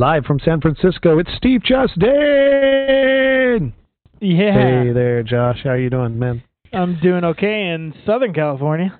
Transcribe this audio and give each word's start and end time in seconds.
Live 0.00 0.24
from 0.24 0.40
San 0.42 0.62
Francisco, 0.62 1.18
it's 1.18 1.28
Steve 1.36 1.62
Justin. 1.62 2.08
Yeah. 4.18 4.54
Hey 4.54 4.92
there, 4.94 5.22
Josh. 5.22 5.58
How 5.62 5.74
you 5.74 5.90
doing, 5.90 6.18
man? 6.18 6.42
I'm 6.72 6.98
doing 7.02 7.22
okay 7.22 7.66
in 7.66 7.92
Southern 8.06 8.32
California. 8.32 8.98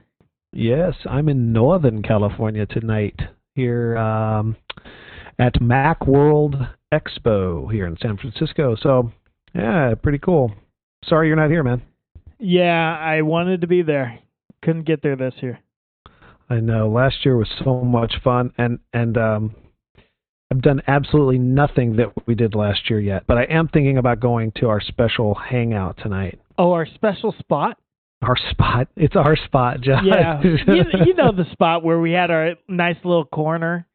Yes, 0.52 0.92
I'm 1.09 1.30
in 1.30 1.54
Northern 1.54 2.02
California 2.02 2.66
tonight 2.66 3.18
here 3.54 3.96
um, 3.96 4.56
at 5.38 5.59
Mac 5.62 6.06
World 6.06 6.56
Expo 6.92 7.73
here 7.73 7.87
in 7.87 7.96
San 7.96 8.18
Francisco. 8.18 8.76
So, 8.78 9.10
yeah, 9.54 9.95
pretty 10.02 10.18
cool. 10.18 10.52
Sorry 11.06 11.28
you're 11.28 11.37
not 11.37 11.48
here, 11.48 11.62
man. 11.62 11.80
Yeah, 12.38 12.95
I 12.95 13.23
wanted 13.23 13.62
to 13.62 13.66
be 13.66 13.80
there. 13.80 14.18
Couldn't 14.62 14.84
get 14.84 15.02
there 15.02 15.16
this 15.16 15.32
year. 15.40 15.60
I 16.51 16.60
know. 16.60 16.90
Last 16.90 17.24
year 17.24 17.38
was 17.38 17.48
so 17.64 17.80
much 17.80 18.16
fun, 18.23 18.52
and 18.59 18.80
and 18.92 19.16
um, 19.16 19.54
I've 20.52 20.62
done 20.62 20.82
absolutely 20.88 21.38
nothing 21.38 21.96
that 21.96 22.09
we 22.26 22.34
did 22.34 22.56
last 22.56 22.90
year 22.90 22.98
yet. 22.98 23.23
But 23.29 23.38
I 23.38 23.45
am 23.45 23.68
thinking 23.68 23.98
about 23.98 24.18
going 24.18 24.51
to 24.56 24.68
our 24.68 24.80
special 24.80 25.34
hangout 25.34 25.98
tonight. 26.02 26.40
Oh, 26.59 26.73
our 26.73 26.87
special 26.87 27.32
spot? 27.38 27.79
Our 28.23 28.37
spot. 28.51 28.88
It's 28.96 29.16
our 29.16 29.37
spot, 29.37 29.80
Josh. 29.80 30.02
Yeah. 30.04 30.40
you, 30.43 30.59
you 31.06 31.15
know 31.15 31.32
the 31.32 31.46
spot 31.52 31.84
where 31.84 32.01
we 32.01 32.12
had 32.12 32.30
our 32.30 32.54
nice 32.68 32.96
little 33.04 33.24
corner 33.24 33.87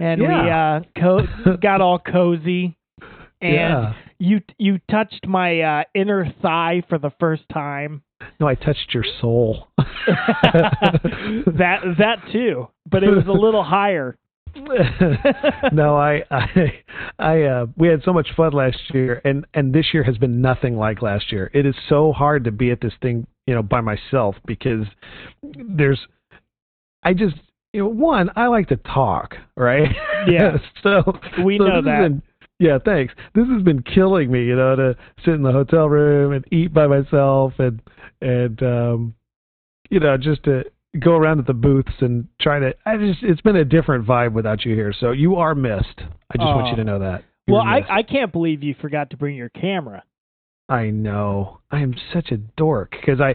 and 0.00 0.20
Yeah. 0.20 0.44
we 0.44 0.50
uh 0.50 0.80
co- 1.00 1.56
got 1.62 1.80
all 1.80 1.98
cozy 1.98 2.76
and 3.40 3.54
yeah. 3.54 3.92
you 4.18 4.40
you 4.58 4.80
touched 4.90 5.26
my 5.26 5.60
uh 5.60 5.84
inner 5.94 6.32
thigh 6.40 6.82
for 6.88 6.98
the 6.98 7.10
first 7.20 7.42
time. 7.52 8.02
No, 8.40 8.46
I 8.48 8.54
touched 8.54 8.94
your 8.94 9.04
soul. 9.20 9.68
that 9.78 11.80
that 11.98 12.16
too, 12.32 12.68
but 12.90 13.04
it 13.04 13.10
was 13.10 13.26
a 13.26 13.32
little 13.32 13.62
higher. 13.64 14.16
no, 15.72 15.96
I, 15.96 16.22
I, 16.30 16.72
I, 17.18 17.42
uh, 17.42 17.66
we 17.76 17.88
had 17.88 18.02
so 18.04 18.12
much 18.12 18.28
fun 18.36 18.52
last 18.52 18.78
year, 18.92 19.20
and 19.24 19.46
and 19.54 19.72
this 19.74 19.86
year 19.92 20.02
has 20.04 20.18
been 20.18 20.40
nothing 20.40 20.76
like 20.76 21.02
last 21.02 21.32
year. 21.32 21.50
It 21.54 21.66
is 21.66 21.74
so 21.88 22.12
hard 22.12 22.44
to 22.44 22.50
be 22.52 22.70
at 22.70 22.80
this 22.80 22.92
thing, 23.00 23.26
you 23.46 23.54
know, 23.54 23.62
by 23.62 23.80
myself 23.80 24.36
because 24.46 24.86
there's, 25.42 26.00
I 27.02 27.14
just, 27.14 27.36
you 27.72 27.82
know, 27.82 27.88
one, 27.88 28.30
I 28.36 28.46
like 28.48 28.68
to 28.68 28.76
talk, 28.76 29.36
right? 29.56 29.88
Yeah. 30.28 30.58
so 30.82 31.18
We 31.44 31.58
so 31.58 31.64
know 31.64 31.82
that. 31.82 32.02
been- 32.02 32.22
yeah, 32.58 32.78
thanks. 32.84 33.12
This 33.34 33.48
has 33.48 33.62
been 33.62 33.82
killing 33.82 34.30
me, 34.30 34.44
you 34.44 34.54
know, 34.54 34.76
to 34.76 34.96
sit 35.24 35.34
in 35.34 35.42
the 35.42 35.50
hotel 35.50 35.88
room 35.88 36.32
and 36.32 36.44
eat 36.52 36.72
by 36.72 36.86
myself 36.86 37.54
and 37.58 37.82
and 38.20 38.62
um, 38.62 39.14
you 39.90 39.98
know, 39.98 40.16
just 40.16 40.44
to 40.44 40.62
go 41.00 41.12
around 41.16 41.38
at 41.38 41.46
the 41.46 41.54
booths 41.54 41.92
and 42.00 42.28
try 42.40 42.58
to. 42.58 42.74
I 42.86 42.96
just 42.96 43.22
it's 43.22 43.40
been 43.40 43.56
a 43.56 43.64
different 43.64 44.06
vibe 44.06 44.32
without 44.32 44.64
you 44.64 44.74
here. 44.74 44.92
So 44.98 45.10
you 45.12 45.36
are 45.36 45.54
missed. 45.54 46.00
I 46.30 46.36
just 46.36 46.46
want 46.46 46.66
Oh. 46.66 46.70
you 46.70 46.76
to 46.76 46.84
know 46.84 46.98
that. 47.00 47.24
You're 47.46 47.56
Well, 47.58 47.66
I. 47.66 47.82
I 47.88 48.02
can't 48.02 48.32
believe 48.32 48.62
you 48.62 48.74
forgot 48.80 49.10
to 49.10 49.16
bring 49.16 49.36
your 49.36 49.48
camera. 49.48 50.02
I 50.68 50.90
know. 50.90 51.58
I 51.70 51.80
am 51.80 51.94
such 52.14 52.30
a 52.30 52.36
dork 52.36 52.92
because 52.92 53.20
I 53.20 53.34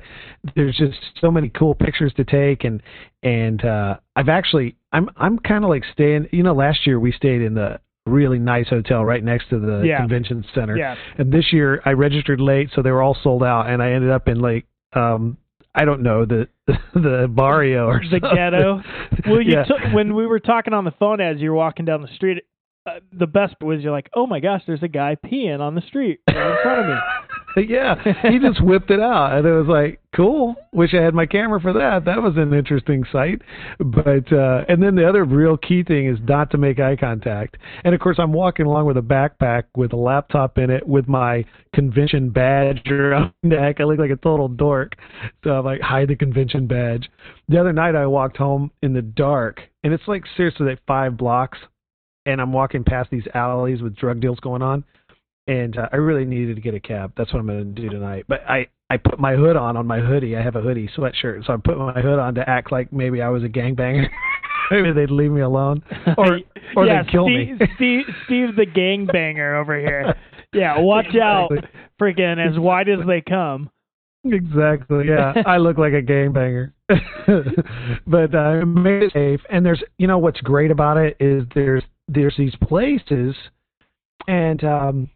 there's 0.56 0.78
just 0.78 0.98
so 1.20 1.30
many 1.30 1.50
cool 1.50 1.76
pictures 1.76 2.14
to 2.16 2.24
take 2.24 2.64
and 2.64 2.82
and 3.22 3.64
uh 3.64 3.98
I've 4.16 4.30
actually 4.30 4.76
I'm 4.92 5.10
I'm 5.18 5.38
kind 5.40 5.64
of 5.64 5.70
like 5.70 5.84
staying. 5.92 6.30
You 6.32 6.44
know, 6.44 6.54
last 6.54 6.88
year 6.88 7.00
we 7.00 7.12
stayed 7.12 7.42
in 7.42 7.54
the 7.54 7.80
really 8.06 8.40
nice 8.40 8.70
hotel 8.70 9.04
right 9.04 9.24
next 9.24 9.50
to 9.50 9.60
the 9.60 9.82
Yeah. 9.86 9.98
convention 10.00 10.46
center. 10.56 10.78
Yeah. 10.78 10.96
And 11.18 11.32
this 11.32 11.52
year 11.52 11.82
I 11.86 11.92
registered 11.92 12.40
late, 12.40 12.70
so 12.74 12.82
they 12.82 12.92
were 12.92 13.02
all 13.04 13.18
sold 13.22 13.44
out, 13.44 13.68
and 13.70 13.84
I 13.84 13.92
ended 13.92 14.10
up 14.10 14.28
in 14.30 14.40
like 14.40 14.66
um 14.94 15.38
I 15.78 15.86
don't 15.86 16.02
know 16.02 16.26
the 16.26 16.48
the 16.94 17.28
barrio 17.30 17.86
or 17.88 18.00
The 18.02 18.20
something. 18.20 18.36
ghetto? 18.36 18.82
Well, 19.28 19.42
you 19.42 19.54
yeah. 19.54 19.64
took 19.64 19.80
when 19.94 20.16
we 20.16 20.26
were 20.26 20.40
talking 20.40 20.74
on 20.74 20.84
the 20.86 20.92
phone 21.00 21.22
as 21.22 21.40
you 21.40 21.52
were 21.52 21.56
walking 21.56 21.86
down 21.86 22.02
the 22.02 22.14
street. 22.16 22.44
Uh, 22.86 23.00
the 23.12 23.28
best 23.28 23.56
was 23.62 23.82
you're 23.82 23.92
like, 23.92 24.10
oh 24.16 24.26
my 24.26 24.40
gosh, 24.40 24.62
there's 24.66 24.82
a 24.82 24.88
guy 24.88 25.16
peeing 25.16 25.60
on 25.60 25.76
the 25.76 25.82
street 25.82 26.20
right 26.28 26.52
in 26.52 26.58
front 26.64 26.80
of 26.82 26.88
me. 26.88 26.94
yeah, 27.68 27.96
he 28.30 28.40
just 28.40 28.64
whipped 28.64 28.92
it 28.92 29.00
out, 29.00 29.38
and 29.38 29.48
it 29.48 29.52
was 29.52 29.68
like, 29.68 30.00
cool. 30.16 30.56
Wish 30.74 30.94
I 30.94 31.02
had 31.02 31.14
my 31.14 31.26
camera 31.26 31.60
for 31.60 31.74
that. 31.74 32.06
That 32.06 32.22
was 32.22 32.36
an 32.38 32.54
interesting 32.54 33.04
sight. 33.12 33.42
But 33.80 34.32
uh, 34.32 34.66
and 34.68 34.82
then 34.82 34.96
the 34.96 35.08
other 35.08 35.24
real 35.24 35.58
key 35.58 35.84
thing 35.84 36.08
is 36.08 36.20
not 36.28 36.52
to 36.52 36.58
make 36.58 36.80
eye 36.80 36.96
contact. 36.96 37.58
And 37.84 37.96
of 37.96 38.02
course, 38.02 38.18
I'm 38.20 38.32
walking 38.32 38.68
along 38.68 38.86
with 38.86 38.98
a 38.98 39.02
backpack 39.02 39.64
with 39.76 39.94
a 39.94 39.98
laptop 39.98 40.58
in 40.58 40.70
it, 40.70 40.88
with 40.88 41.08
my 41.08 41.46
convention 41.74 42.30
badge 42.30 42.82
around 42.88 43.34
neck. 43.44 43.78
I 43.80 43.86
look 43.86 44.00
like 44.00 44.12
a 44.12 44.18
total 44.18 44.48
dork, 44.48 44.94
so 45.44 45.52
I'm 45.52 45.66
like, 45.66 45.82
hide 45.82 46.10
the 46.10 46.16
convention 46.16 46.68
badge. 46.68 47.10
The 47.48 47.60
other 47.60 47.74
night, 47.74 47.96
I 47.96 48.06
walked 48.06 48.38
home 48.38 48.72
in 48.84 48.94
the 48.94 49.02
dark, 49.02 49.62
and 49.84 49.94
it's 49.94 50.08
like 50.08 50.24
seriously 50.36 50.68
like 50.68 50.80
five 50.86 51.18
blocks, 51.18 51.58
and 52.28 52.40
I'm 52.40 52.54
walking 52.54 52.84
past 52.84 53.10
these 53.10 53.28
alleys 53.34 53.82
with 53.82 53.96
drug 53.96 54.20
deals 54.20 54.40
going 54.42 54.62
on 54.62 54.84
and 55.48 55.78
uh, 55.78 55.90
I 55.92 55.98
really 55.98 56.26
needed 56.26 56.56
to 56.56 56.62
get 56.62 56.74
a 56.74 56.80
cab. 56.80 57.14
That's 57.18 57.32
what 57.34 57.40
I'm 57.40 57.48
going 57.48 57.74
to 57.76 57.82
do 57.82 57.90
tonight. 57.90 58.26
But 58.28 58.42
I 58.48 58.68
I 58.90 58.98
put 58.98 59.20
my 59.20 59.36
hood 59.36 59.56
on 59.56 59.78
on 59.78 59.88
my 59.88 60.00
hoodie. 60.00 60.36
I 60.36 60.42
have 60.42 60.56
a 60.56 60.62
hoodie 60.62 60.90
sweatshirt, 60.96 61.46
so 61.46 61.54
I 61.54 61.58
put 61.58 61.78
my 61.78 62.02
hood 62.02 62.20
on 62.20 62.36
to 62.36 62.50
act 62.50 62.72
like 62.72 62.92
maybe 62.92 63.22
I 63.22 63.30
was 63.30 63.44
a 63.44 63.50
gangbanger. 63.50 64.08
maybe 64.72 64.92
they'd 64.94 65.12
leave 65.12 65.32
me 65.32 65.42
alone, 65.42 65.84
or 66.18 66.40
or 66.76 66.86
yeah, 66.86 67.04
they'd 67.04 67.12
kill 67.12 67.26
Steve, 67.26 67.60
me. 67.60 67.68
Steve, 67.76 68.06
Steve 68.26 68.56
the 68.56 68.66
gangbanger 68.66 69.60
over 69.60 69.80
here. 69.80 70.16
Yeah, 70.54 70.80
watch 70.80 71.14
out, 71.22 71.52
freaking 72.02 72.40
as 72.40 72.58
wide 72.58 72.88
as 72.88 73.06
they 73.06 73.22
come. 73.22 73.70
Exactly. 74.24 75.08
Yeah, 75.08 75.34
I 75.46 75.58
look 75.58 75.78
like 75.78 75.92
a 75.92 76.02
gangbanger, 76.02 76.72
but 78.08 78.34
uh, 78.34 78.38
I 78.38 78.64
made 78.64 79.04
it 79.04 79.14
safe. 79.14 79.42
And 79.50 79.66
there's, 79.66 79.84
you 79.98 80.08
know, 80.08 80.18
what's 80.18 80.40
great 80.40 80.72
about 80.72 80.96
it 80.98 81.18
is 81.20 81.44
there's 81.54 81.84
there's 82.08 82.34
these 82.38 82.56
places, 82.64 83.36
and 84.28 84.64
um, 84.64 85.10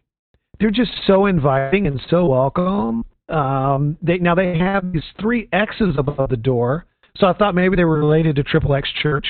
they're 0.62 0.70
just 0.70 0.92
so 1.08 1.26
inviting 1.26 1.88
and 1.88 2.00
so 2.08 2.26
welcome. 2.26 3.04
Um, 3.28 3.98
they 4.00 4.18
now 4.18 4.36
they 4.36 4.56
have 4.56 4.92
these 4.92 5.02
three 5.20 5.48
X's 5.52 5.96
above 5.98 6.30
the 6.30 6.36
door, 6.36 6.86
so 7.16 7.26
I 7.26 7.32
thought 7.32 7.54
maybe 7.54 7.74
they 7.74 7.84
were 7.84 7.98
related 7.98 8.36
to 8.36 8.44
Triple 8.44 8.74
X 8.74 8.88
Church. 9.02 9.26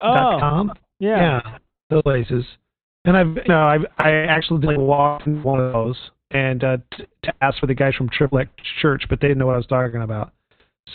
Oh, 0.00 0.38
com. 0.40 0.72
yeah. 0.98 1.42
Yeah, 1.44 1.58
those 1.90 2.02
places. 2.02 2.44
And 3.04 3.16
I've 3.16 3.36
you 3.36 3.48
know 3.48 3.66
I've 3.66 3.84
I 3.98 4.10
actually 4.12 4.66
did 4.66 4.78
walk 4.78 5.26
in 5.26 5.42
one 5.42 5.60
of 5.60 5.72
those 5.72 5.96
and 6.30 6.64
uh, 6.64 6.78
t- 6.96 7.04
to 7.24 7.34
ask 7.42 7.58
for 7.58 7.66
the 7.66 7.74
guys 7.74 7.94
from 7.94 8.08
Triple 8.08 8.38
X 8.38 8.50
Church, 8.80 9.04
but 9.10 9.20
they 9.20 9.28
didn't 9.28 9.38
know 9.38 9.46
what 9.46 9.54
I 9.54 9.58
was 9.58 9.66
talking 9.66 10.02
about. 10.02 10.32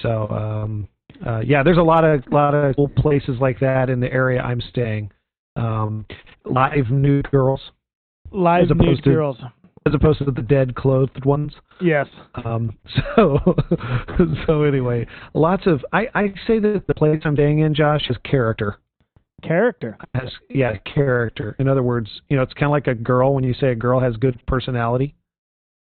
So 0.01 0.27
um, 0.29 0.87
uh, 1.25 1.41
yeah, 1.45 1.61
there's 1.61 1.77
a 1.77 1.83
lot 1.83 2.03
of 2.03 2.23
lot 2.31 2.55
of 2.55 2.75
cool 2.75 2.89
places 2.89 3.37
like 3.39 3.59
that 3.59 3.91
in 3.91 3.99
the 3.99 4.11
area 4.11 4.41
I'm 4.41 4.61
staying. 4.61 5.11
Um, 5.55 6.07
live 6.45 6.89
nude 6.89 7.29
girls 7.29 7.61
Live 8.33 8.69
nude 8.75 9.03
to- 9.03 9.09
girls. 9.09 9.37
as 9.85 9.93
opposed 9.93 10.19
to 10.19 10.31
the 10.31 10.41
dead 10.41 10.75
clothed 10.75 11.25
ones. 11.25 11.53
Yes. 11.81 12.07
Um, 12.45 12.77
so 13.15 13.39
so 14.47 14.63
anyway, 14.63 15.05
lots 15.33 15.67
of 15.67 15.83
I 15.93 16.07
I 16.13 16.33
say 16.47 16.59
that 16.59 16.85
the 16.87 16.93
place 16.95 17.21
I'm 17.25 17.35
staying 17.35 17.59
in, 17.59 17.73
Josh, 17.75 18.09
is 18.09 18.17
character. 18.23 18.77
Character. 19.43 19.97
has 20.15 20.29
yeah 20.49 20.77
character 20.77 21.53
in 21.59 21.67
other 21.67 21.83
words 21.83 22.09
you 22.29 22.37
know 22.37 22.43
it's 22.43 22.53
kind 22.53 22.67
of 22.67 22.71
like 22.71 22.87
a 22.87 22.95
girl 22.95 23.33
when 23.33 23.43
you 23.43 23.53
say 23.53 23.71
a 23.71 23.75
girl 23.75 23.99
has 23.99 24.15
good 24.15 24.39
personality 24.47 25.15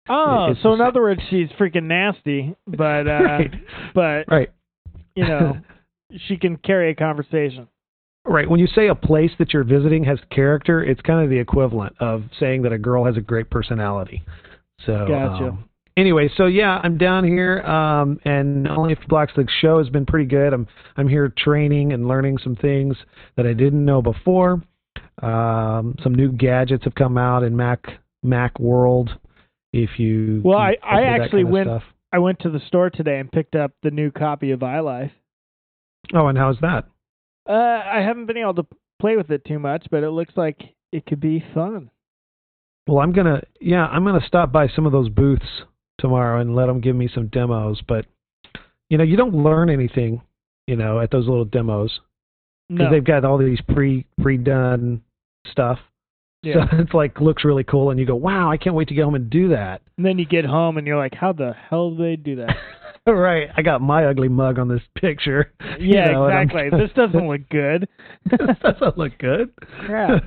Oh, 0.09 0.47
It's 0.51 0.61
so 0.63 0.73
in 0.73 0.81
other 0.81 1.01
words, 1.01 1.21
she's 1.29 1.49
freaking 1.59 1.83
nasty, 1.83 2.55
but 2.65 3.07
uh, 3.07 3.21
right 3.23 3.53
but 3.93 4.25
right 4.27 4.49
you 5.15 5.27
know, 5.27 5.57
she 6.27 6.37
can 6.37 6.57
carry 6.57 6.89
a 6.91 6.95
conversation. 6.95 7.67
Right 8.25 8.49
when 8.49 8.59
you 8.59 8.67
say 8.67 8.87
a 8.87 8.95
place 8.95 9.31
that 9.39 9.53
you're 9.53 9.63
visiting 9.63 10.03
has 10.03 10.19
character 10.31 10.83
it's 10.83 11.01
kind 11.01 11.23
of 11.23 11.29
the 11.29 11.37
equivalent 11.37 11.95
of 11.99 12.23
saying 12.39 12.61
that 12.63 12.71
a 12.73 12.77
girl 12.77 13.05
has 13.05 13.17
a 13.17 13.21
great 13.21 13.49
personality 13.49 14.23
so 14.85 15.05
Gotcha. 15.07 15.45
um, 15.49 15.69
anyway 15.97 16.29
so 16.35 16.45
yeah 16.47 16.79
i'm 16.83 16.97
down 16.97 17.23
here 17.23 17.61
um 17.61 18.19
and 18.25 18.67
only 18.67 18.93
a 18.93 18.95
few 18.95 19.07
blocks 19.07 19.31
the 19.35 19.47
show 19.61 19.77
has 19.77 19.89
been 19.89 20.05
pretty 20.05 20.25
good 20.25 20.53
i'm 20.53 20.67
i'm 20.97 21.07
here 21.07 21.31
training 21.37 21.93
and 21.93 22.07
learning 22.07 22.37
some 22.43 22.55
things 22.55 22.95
that 23.37 23.45
i 23.45 23.53
didn't 23.53 23.83
know 23.85 24.01
before 24.01 24.61
um 25.21 25.95
some 26.03 26.13
new 26.13 26.31
gadgets 26.31 26.83
have 26.83 26.95
come 26.95 27.17
out 27.17 27.43
in 27.43 27.55
mac 27.55 27.85
mac 28.23 28.59
world 28.59 29.09
if 29.71 29.99
you 29.99 30.41
Well, 30.43 30.57
I- 30.57 30.77
I 30.81 31.01
actually 31.03 31.43
kind 31.43 31.47
of 31.47 31.51
went- 31.51 31.67
stuff. 31.67 31.83
I 32.13 32.19
went 32.19 32.39
to 32.39 32.49
the 32.49 32.61
store 32.67 32.89
today 32.89 33.19
and 33.19 33.29
picked 33.29 33.55
up 33.55 33.71
the 33.83 33.91
new 33.91 34.09
copy 34.09 34.51
of 34.51 34.61
iLife. 34.61 35.11
Oh, 36.13 36.27
and 36.27 36.37
how's 36.37 36.57
that? 36.61 36.85
Uh, 37.47 37.53
I 37.53 38.01
haven't 38.01 38.25
been 38.25 38.37
able 38.37 38.55
to 38.55 38.65
play 38.99 39.15
with 39.17 39.29
it 39.31 39.45
too 39.45 39.59
much, 39.59 39.85
but 39.91 40.03
it 40.03 40.09
looks 40.11 40.33
like 40.35 40.61
it 40.91 41.05
could 41.05 41.19
be 41.19 41.43
fun. 41.53 41.89
Well, 42.87 42.99
I'm 42.99 43.11
gonna 43.13 43.41
yeah, 43.59 43.85
I'm 43.85 44.03
gonna 44.03 44.25
stop 44.25 44.51
by 44.51 44.67
some 44.67 44.85
of 44.85 44.91
those 44.91 45.09
booths 45.09 45.63
tomorrow 45.99 46.39
and 46.39 46.55
let 46.55 46.67
them 46.67 46.81
give 46.81 46.95
me 46.95 47.09
some 47.13 47.27
demos. 47.27 47.81
But 47.87 48.05
you 48.89 48.97
know, 48.97 49.03
you 49.03 49.17
don't 49.17 49.33
learn 49.43 49.69
anything, 49.69 50.21
you 50.67 50.75
know, 50.75 50.99
at 50.99 51.09
those 51.11 51.27
little 51.27 51.45
demos 51.45 51.99
because 52.69 52.85
No. 52.85 52.91
they've 52.91 53.03
got 53.03 53.25
all 53.25 53.37
these 53.37 53.61
pre 53.61 54.05
pre 54.21 54.37
done 54.37 55.01
stuff. 55.49 55.79
Yeah. 56.43 56.69
So 56.69 56.77
it's 56.79 56.93
like 56.93 57.19
looks 57.19 57.43
really 57.43 57.63
cool, 57.63 57.89
and 57.89 57.99
you 57.99 58.05
go, 58.05 58.15
wow, 58.15 58.51
I 58.51 58.57
can't 58.57 58.75
wait 58.75 58.87
to 58.89 58.93
get 58.93 59.03
home 59.03 59.15
and 59.15 59.29
do 59.31 59.49
that. 59.49 59.81
And 59.97 60.05
then 60.05 60.19
you 60.19 60.25
get 60.25 60.45
home 60.45 60.77
and 60.77 60.85
you're 60.85 60.97
like, 60.97 61.15
how 61.15 61.33
the 61.33 61.53
hell 61.69 61.89
did 61.91 61.99
they 61.99 62.15
do 62.17 62.35
that? 62.37 62.55
right. 63.13 63.49
I 63.55 63.61
got 63.61 63.81
my 63.81 64.05
ugly 64.05 64.27
mug 64.29 64.57
on 64.59 64.67
this 64.67 64.81
picture. 64.97 65.51
Yeah, 65.77 66.05
You 66.07 66.11
know, 66.13 66.27
exactly. 66.27 66.69
this 66.79 66.89
doesn't 66.95 67.27
look 67.27 67.41
good. 67.49 67.87
this 68.31 68.57
doesn't 68.63 68.97
look 68.97 69.11
good. 69.19 69.51
Yeah. 69.89 70.19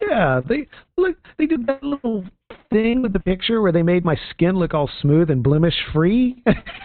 yeah, 0.00 0.40
they 0.48 0.68
look. 0.96 1.16
They 1.36 1.46
did 1.46 1.66
that 1.66 1.82
little 1.82 2.24
thing 2.70 3.02
with 3.02 3.12
the 3.12 3.18
picture 3.18 3.60
where 3.60 3.72
they 3.72 3.82
made 3.82 4.04
my 4.04 4.16
skin 4.30 4.56
look 4.56 4.72
all 4.72 4.88
smooth 5.02 5.30
and 5.30 5.42
blemish 5.42 5.74
free. 5.92 6.42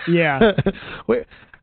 Yeah. 0.08 0.40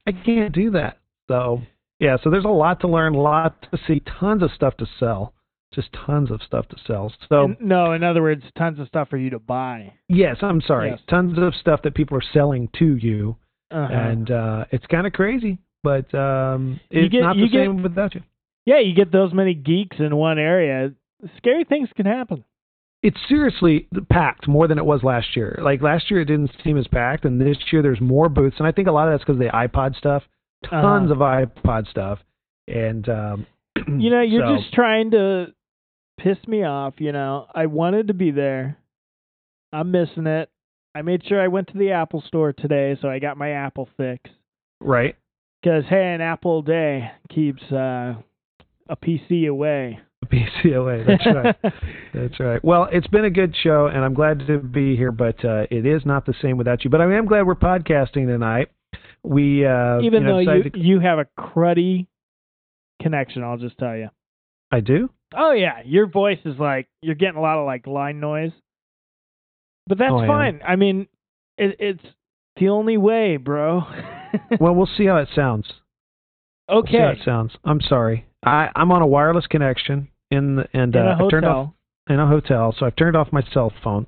I 0.07 0.13
can't 0.25 0.55
do 0.55 0.71
that. 0.71 0.99
So 1.29 1.63
yeah, 1.99 2.17
so 2.23 2.31
there's 2.31 2.45
a 2.45 2.49
lot 2.49 2.81
to 2.81 2.89
learn, 2.89 3.15
a 3.15 3.21
lot 3.21 3.61
to 3.71 3.79
see, 3.87 4.01
tons 4.21 4.43
of 4.43 4.51
stuff 4.55 4.77
to 4.79 4.87
sell, 4.99 5.35
just 5.75 5.89
tons 6.07 6.31
of 6.31 6.41
stuff 6.47 6.69
to 6.69 6.77
sell. 6.87 7.13
So 7.29 7.55
no, 7.61 7.93
in 7.93 8.03
other 8.05 8.23
words, 8.23 8.45
tons 8.57 8.79
of 8.79 8.87
stuff 8.89 9.09
for 9.09 9.17
you 9.17 9.31
to 9.31 9.39
buy. 9.41 9.93
yes, 10.09 10.37
I'm 10.43 10.61
sorry, 10.61 10.91
Yes. 10.91 11.01
tons 11.09 11.37
of 11.39 11.55
stuff 11.57 11.83
that 11.83 11.95
people 11.95 12.17
are 12.17 12.23
selling 12.33 12.69
to 12.79 12.97
you, 12.97 13.37
Uh-huh. 13.71 13.93
and 13.93 14.31
uh, 14.31 14.65
it's 14.71 14.87
kind 14.87 15.07
of 15.07 15.13
crazy, 15.13 15.59
but 15.83 16.13
um, 16.15 16.81
You 16.91 17.03
it's 17.05 17.13
get- 17.13 17.21
not 17.23 17.37
the 17.37 17.43
you 17.43 17.49
get- 17.49 17.65
same 17.67 17.83
without 17.83 18.15
you. 18.15 18.23
yeah, 18.67 18.79
you 18.81 18.95
get 18.95 19.13
those 19.13 19.33
many 19.33 19.55
geeks 19.55 19.97
in 19.99 20.15
one 20.17 20.39
area. 20.39 20.93
Scary 21.37 21.65
things 21.65 21.89
can 21.97 22.07
happen. 22.07 22.45
it's 23.03 23.17
seriously 23.29 23.87
packed 24.11 24.47
more 24.49 24.67
than 24.69 24.77
it 24.79 24.85
was 24.85 25.03
last 25.03 25.35
year. 25.37 25.59
Like 25.63 25.81
last 25.83 26.11
year, 26.11 26.21
it 26.21 26.27
didn't 26.27 26.51
seem 26.65 26.77
as 26.79 26.87
packed, 26.89 27.25
and 27.25 27.41
this 27.41 27.57
year 27.73 27.81
there's 27.83 28.01
more 28.01 28.29
booths, 28.29 28.57
and 28.59 28.67
I 28.67 28.73
think 28.73 28.89
a 28.89 28.93
lot 28.93 29.09
of 29.09 29.15
that's 29.15 29.23
because 29.25 29.37
of 29.41 29.47
the 29.47 29.53
iPod 29.57 29.97
stuff, 29.97 30.23
tons 30.69 31.11
Uh-huh. 31.11 31.25
of 31.25 31.49
iPod 31.65 31.89
stuff, 31.89 32.19
and 32.69 33.09
um, 33.09 33.47
You 33.99 34.11
know, 34.11 34.21
you're 34.23 34.47
so- 34.47 34.57
just 34.63 34.75
trying 34.75 35.13
to 35.13 35.47
piss 36.19 36.37
me 36.47 36.65
off. 36.65 36.95
You 36.99 37.13
know, 37.13 37.47
I 37.55 37.67
wanted 37.67 38.09
to 38.09 38.15
be 38.15 38.31
there. 38.33 38.77
I'm 39.73 39.91
missing 39.93 40.27
it. 40.27 40.51
I 40.95 41.03
made 41.03 41.25
sure 41.27 41.41
I 41.41 41.49
went 41.49 41.69
to 41.69 41.79
the 41.79 41.93
Apple 41.93 42.23
store 42.27 42.53
today, 42.53 42.97
so 43.01 43.09
I 43.09 43.19
got 43.19 43.37
my 43.37 43.51
Apple 43.51 43.89
fix. 43.97 44.31
right. 44.81 45.17
Because 45.63 45.85
hey, 45.91 46.15
an 46.15 46.23
apple 46.23 46.61
a 46.61 46.63
day 46.63 47.11
keeps 47.29 47.63
uh, 47.71 48.15
a 48.89 48.97
PC 48.97 49.47
away. 49.47 50.01
PCOA. 50.25 51.07
That's 51.07 51.27
right. 51.27 51.57
That's 52.15 52.41
right. 52.41 52.65
Well, 52.65 52.89
it's 52.91 53.07
been 53.09 53.27
a 53.27 53.31
good 53.31 53.55
show, 53.63 53.87
and 53.87 54.03
I'm 54.03 54.15
glad 54.15 54.47
to 54.47 54.59
be 54.59 54.97
here, 54.97 55.13
but 55.13 55.45
uh, 55.45 55.67
it 55.71 55.85
is 55.85 56.07
not 56.07 56.25
the 56.25 56.33
same 56.41 56.57
without 56.57 56.83
you. 56.83 56.89
But 56.89 57.03
I 57.03 57.15
am 57.15 57.27
glad 57.27 57.47
we're 57.47 57.57
podcasting 57.57 58.27
tonight. 58.27 58.69
We 59.23 59.67
uh, 59.67 60.01
Even 60.01 60.23
you 60.23 60.29
know, 60.29 60.45
though 60.45 60.53
you 60.55 60.63
to- 60.71 60.79
you 60.79 61.01
have 61.01 61.19
a 61.19 61.27
cruddy 61.39 62.07
connection, 63.03 63.43
I'll 63.43 63.59
just 63.59 63.77
tell 63.77 63.97
you. 63.97 64.09
I 64.73 64.81
do. 64.81 65.11
Oh 65.37 65.53
yeah, 65.53 65.83
your 65.85 66.07
voice 66.07 66.39
is 66.47 66.59
like 66.59 66.89
you're 67.03 67.15
getting 67.17 67.37
a 67.37 67.43
lot 67.43 67.59
of 67.59 67.67
like 67.67 67.87
line 67.87 68.19
noise, 68.19 68.53
but 69.87 69.99
that's 69.99 70.13
Oh, 70.13 70.21
am. 70.23 70.29
fine. 70.29 70.61
I 70.67 70.77
mean, 70.77 71.07
it, 71.59 71.77
it's 71.79 72.05
the 72.59 72.69
only 72.69 72.97
way, 72.97 73.37
bro. 73.37 73.83
Well, 74.61 74.75
we'll 74.77 74.87
see 74.97 75.07
how 75.07 75.17
it 75.17 75.29
sounds. 75.35 75.67
We'll 76.69 76.85
see 76.87 76.97
how 76.99 77.09
okay, 77.09 77.19
it 77.21 77.25
sounds. 77.25 77.53
I'm 77.65 77.81
sorry. 77.81 78.27
I, 78.45 78.69
I'm 78.77 78.93
on 78.93 79.03
a 79.03 79.07
wireless 79.07 79.47
connection 79.49 80.07
in 80.31 80.55
the, 80.57 80.69
and 80.73 80.95
in 80.95 81.03
uh, 81.03 81.17
I 81.19 81.29
turned 81.29 81.45
off 81.47 81.67
hotel. 81.71 81.75
in 82.09 82.21
a 82.21 82.27
hotel, 82.29 82.73
so 82.79 82.87
I've 82.87 82.95
turned 82.95 83.17
off 83.17 83.33
my 83.33 83.43
cell 83.53 83.73
phone, 83.83 84.07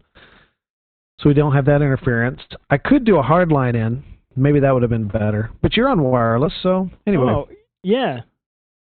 so 1.19 1.29
we 1.29 1.35
don't 1.35 1.53
have 1.55 1.65
that 1.65 1.83
interference. 1.83 2.41
I 2.71 2.79
could 2.79 3.05
do 3.05 3.19
a 3.19 3.23
hard 3.23 3.51
line 3.51 3.75
in. 3.75 4.05
Maybe 4.37 4.61
that 4.61 4.71
would 4.73 4.83
have 4.83 4.91
been 4.91 5.09
better. 5.09 5.51
But 5.61 5.77
you're 5.77 5.89
on 5.89 6.01
wireless, 6.03 6.53
so 6.63 6.89
anyway, 7.05 7.27
Oh 7.33 7.49
yeah, 7.83 8.21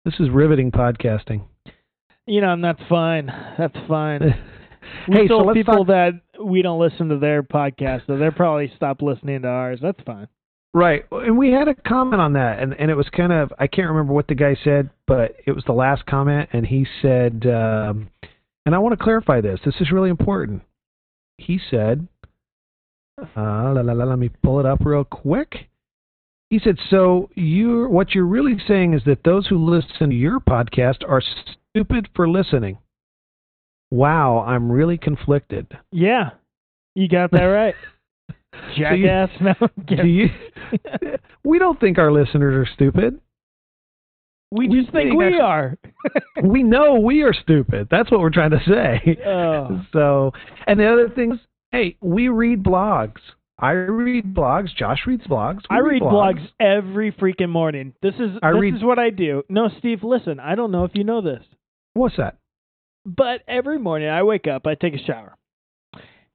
this 0.05 0.15
is 0.19 0.29
riveting 0.31 0.73
podcasting. 0.73 1.43
you 2.27 2.41
know, 2.41 2.53
and 2.53 2.65
that's 2.65 2.83
fine. 2.89 3.31
That's 3.57 3.77
fine. 3.87 4.23
We 5.09 5.15
hey, 5.17 5.29
so 5.29 5.39
told 5.39 5.47
let's 5.47 5.57
people 5.57 5.85
talk, 5.85 5.87
that 5.89 6.21
we 6.43 6.63
don't 6.63 6.81
listen 6.81 7.09
to 7.09 7.19
their 7.19 7.43
podcast, 7.43 8.07
so 8.07 8.17
they'll 8.17 8.31
probably 8.31 8.71
stop 8.77 9.03
listening 9.03 9.43
to 9.43 9.49
ours. 9.49 9.79
That's 9.83 10.01
fine. 10.05 10.29
right, 10.75 11.05
and 11.11 11.39
we 11.39 11.51
had 11.51 11.69
a 11.69 11.75
comment 11.75 12.21
on 12.21 12.35
that, 12.35 12.61
and 12.61 12.75
and 12.79 12.91
it 12.91 12.95
was 12.95 13.09
kind 13.11 13.33
of 13.33 13.53
I 13.59 13.67
can't 13.67 13.89
remember 13.89 14.13
what 14.13 14.29
the 14.29 14.35
guy 14.35 14.57
said, 14.63 14.91
but 15.07 15.37
it 15.47 15.53
was 15.53 15.65
the 15.67 15.73
last 15.73 16.07
comment, 16.07 16.51
and 16.53 16.67
he 16.67 16.87
said, 17.03 17.47
um, 17.47 18.11
and 18.67 18.75
I 18.75 18.79
want 18.79 18.99
to 18.99 19.03
clarify 19.03 19.41
this. 19.41 19.61
This 19.65 19.77
is 19.81 19.91
really 19.91 20.11
important. 20.11 20.63
He 21.39 21.59
said, 21.71 22.07
uh, 23.19 23.27
la, 23.37 23.81
la, 23.81 23.93
la, 23.93 24.05
let 24.05 24.19
me 24.19 24.31
pull 24.43 24.61
it 24.61 24.67
up 24.67 24.81
real 24.85 25.05
quick. 25.05 25.69
He 26.51 26.59
said, 26.59 26.79
"So 26.89 27.29
you're 27.35 27.89
what 27.89 28.15
you're 28.15 28.27
really 28.27 28.59
saying 28.67 28.95
is 28.95 29.05
that 29.05 29.25
those 29.25 29.47
who 29.47 29.59
listen 29.59 30.11
to 30.11 30.17
your 30.17 30.41
podcast 30.41 31.09
are 31.09 31.23
stupid 31.23 32.09
for 32.15 32.29
listening." 32.29 32.79
Wow, 33.91 34.45
I'm 34.47 34.71
really 34.71 34.99
conflicted. 34.99 35.67
Yeah, 35.93 36.31
you 36.95 37.09
got 37.09 37.31
that 37.33 37.45
right, 37.45 37.75
So 38.53 38.59
you- 38.95 39.07
jackass. 39.07 39.31
no, 39.41 39.69
Do 39.97 40.07
you? 40.07 40.29
we 41.45 41.59
don't 41.59 41.79
think 41.81 41.99
our 41.99 42.13
listeners 42.13 42.67
are 42.69 42.73
stupid. 42.75 43.21
we 44.51 44.69
we 44.69 44.81
just 44.81 44.93
think 44.93 45.11
think 45.11 45.19
we 45.19 45.27
actually- 45.27 45.41
are. 45.41 45.77
We 46.43 46.63
know 46.63 47.01
we 47.01 47.23
are 47.23 47.33
stupid. 47.33 47.89
That's 47.91 48.11
what 48.11 48.21
we're 48.21 48.31
trying 48.31 48.51
to 48.51 48.61
say. 48.67 49.19
Oh. 49.27 49.83
So, 49.93 50.33
and 50.67 50.79
the 50.79 50.91
other 50.93 51.09
thing 51.09 51.33
is, 51.33 51.39
hey, 51.73 51.97
we 52.01 52.29
read 52.29 52.63
blogs. 52.63 53.21
I 53.61 53.71
read 53.73 54.35
blogs. 54.35 54.69
Josh 54.77 55.01
reads 55.07 55.27
blogs. 55.27 55.63
We 55.69 55.77
I 55.77 55.81
read 55.81 56.03
blogs 56.03 56.47
every 56.61 57.11
freaking 57.11 57.49
morning. 57.49 57.93
This 58.03 58.15
is 58.15 58.31
I 58.43 58.53
this 58.53 58.61
read- 58.61 58.75
is 58.77 58.85
what 58.85 58.99
I 58.99 59.11
do. 59.11 59.43
No, 59.49 59.69
Steve, 59.79 60.05
listen. 60.05 60.39
I 60.41 60.55
don't 60.55 60.71
know 60.71 60.85
if 60.85 60.93
you 60.95 61.03
know 61.05 61.21
this, 61.23 61.43
What's 61.95 62.17
that? 62.19 62.37
But 63.17 63.41
every 63.49 63.79
morning 63.79 64.09
I 64.09 64.23
wake 64.23 64.47
up, 64.47 64.67
I 64.67 64.75
take 64.75 64.95
a 64.95 65.03
shower. 65.05 65.37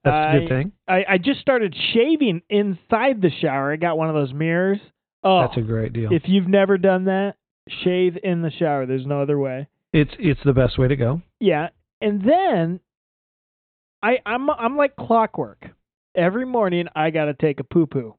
That's 0.04 0.08
a 0.08 0.10
I- 0.12 0.40
good 0.40 0.50
thing. 0.50 0.72
I, 0.88 1.06
I 1.12 1.18
just 1.18 1.40
started 1.40 1.75
shaving 1.94 2.42
inside 2.50 3.22
the 3.22 3.31
shower. 3.42 3.72
I 3.72 3.75
got 3.78 3.98
one 3.98 4.10
of 4.10 4.16
those 4.16 4.34
mirrors. 4.34 4.80
Oh, 5.24 5.42
That's 5.42 5.58
a 5.58 5.62
great 5.62 5.94
deal. 5.94 6.12
if 6.12 6.24
you've 6.25 6.48
never 6.50 6.78
done 6.78 7.06
that, 7.06 7.36
shave 7.84 8.18
in 8.22 8.42
the 8.42 8.52
shower. 8.52 8.86
There's 8.86 9.06
no 9.06 9.22
other 9.22 9.40
way. 9.40 9.68
It's 9.94 10.12
it's 10.20 10.42
the 10.44 10.52
best 10.54 10.77
way 10.77 10.88
to 10.89 10.96
go. 10.98 11.22
Yeah, 11.39 11.70
and 12.01 12.22
then 12.27 12.80
I 14.01 14.18
I'm 14.25 14.50
I'm 14.50 14.75
like 14.75 14.96
clockwork. 14.98 15.65
Every 16.15 16.46
morning 16.46 16.88
I 16.96 17.10
got 17.12 17.25
to 17.25 17.34
take 17.34 17.60
a 17.62 17.63
poo 17.63 17.86
poo. 17.86 18.15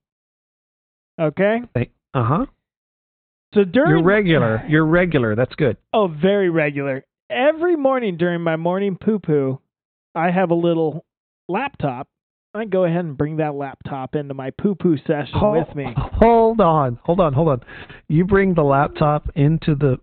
Okay, 1.20 1.60
Uh 1.76 2.24
huh. 2.24 2.46
so 3.54 3.64
during 3.64 3.90
You're 3.90 4.02
regular. 4.04 4.64
You're 4.68 4.86
regular. 4.86 5.36
That's 5.36 5.54
good. 5.56 5.76
Oh, 5.92 6.08
very 6.08 6.48
regular. 6.48 7.04
Every 7.34 7.74
morning 7.74 8.16
during 8.16 8.42
my 8.42 8.54
morning 8.54 8.96
poo 8.96 9.18
poo, 9.18 9.60
I 10.14 10.30
have 10.30 10.50
a 10.50 10.54
little 10.54 11.04
laptop. 11.48 12.06
I 12.54 12.64
go 12.64 12.84
ahead 12.84 13.04
and 13.04 13.18
bring 13.18 13.38
that 13.38 13.56
laptop 13.56 14.14
into 14.14 14.34
my 14.34 14.50
poo 14.50 14.76
poo 14.76 14.96
session 14.98 15.32
Hol- 15.36 15.58
with 15.58 15.74
me. 15.74 15.86
Hold 15.96 16.60
on. 16.60 17.00
Hold 17.02 17.18
on. 17.18 17.32
Hold 17.32 17.48
on. 17.48 17.60
You 18.06 18.24
bring 18.24 18.54
the 18.54 18.62
laptop 18.62 19.28
into 19.34 19.74
the 19.74 19.96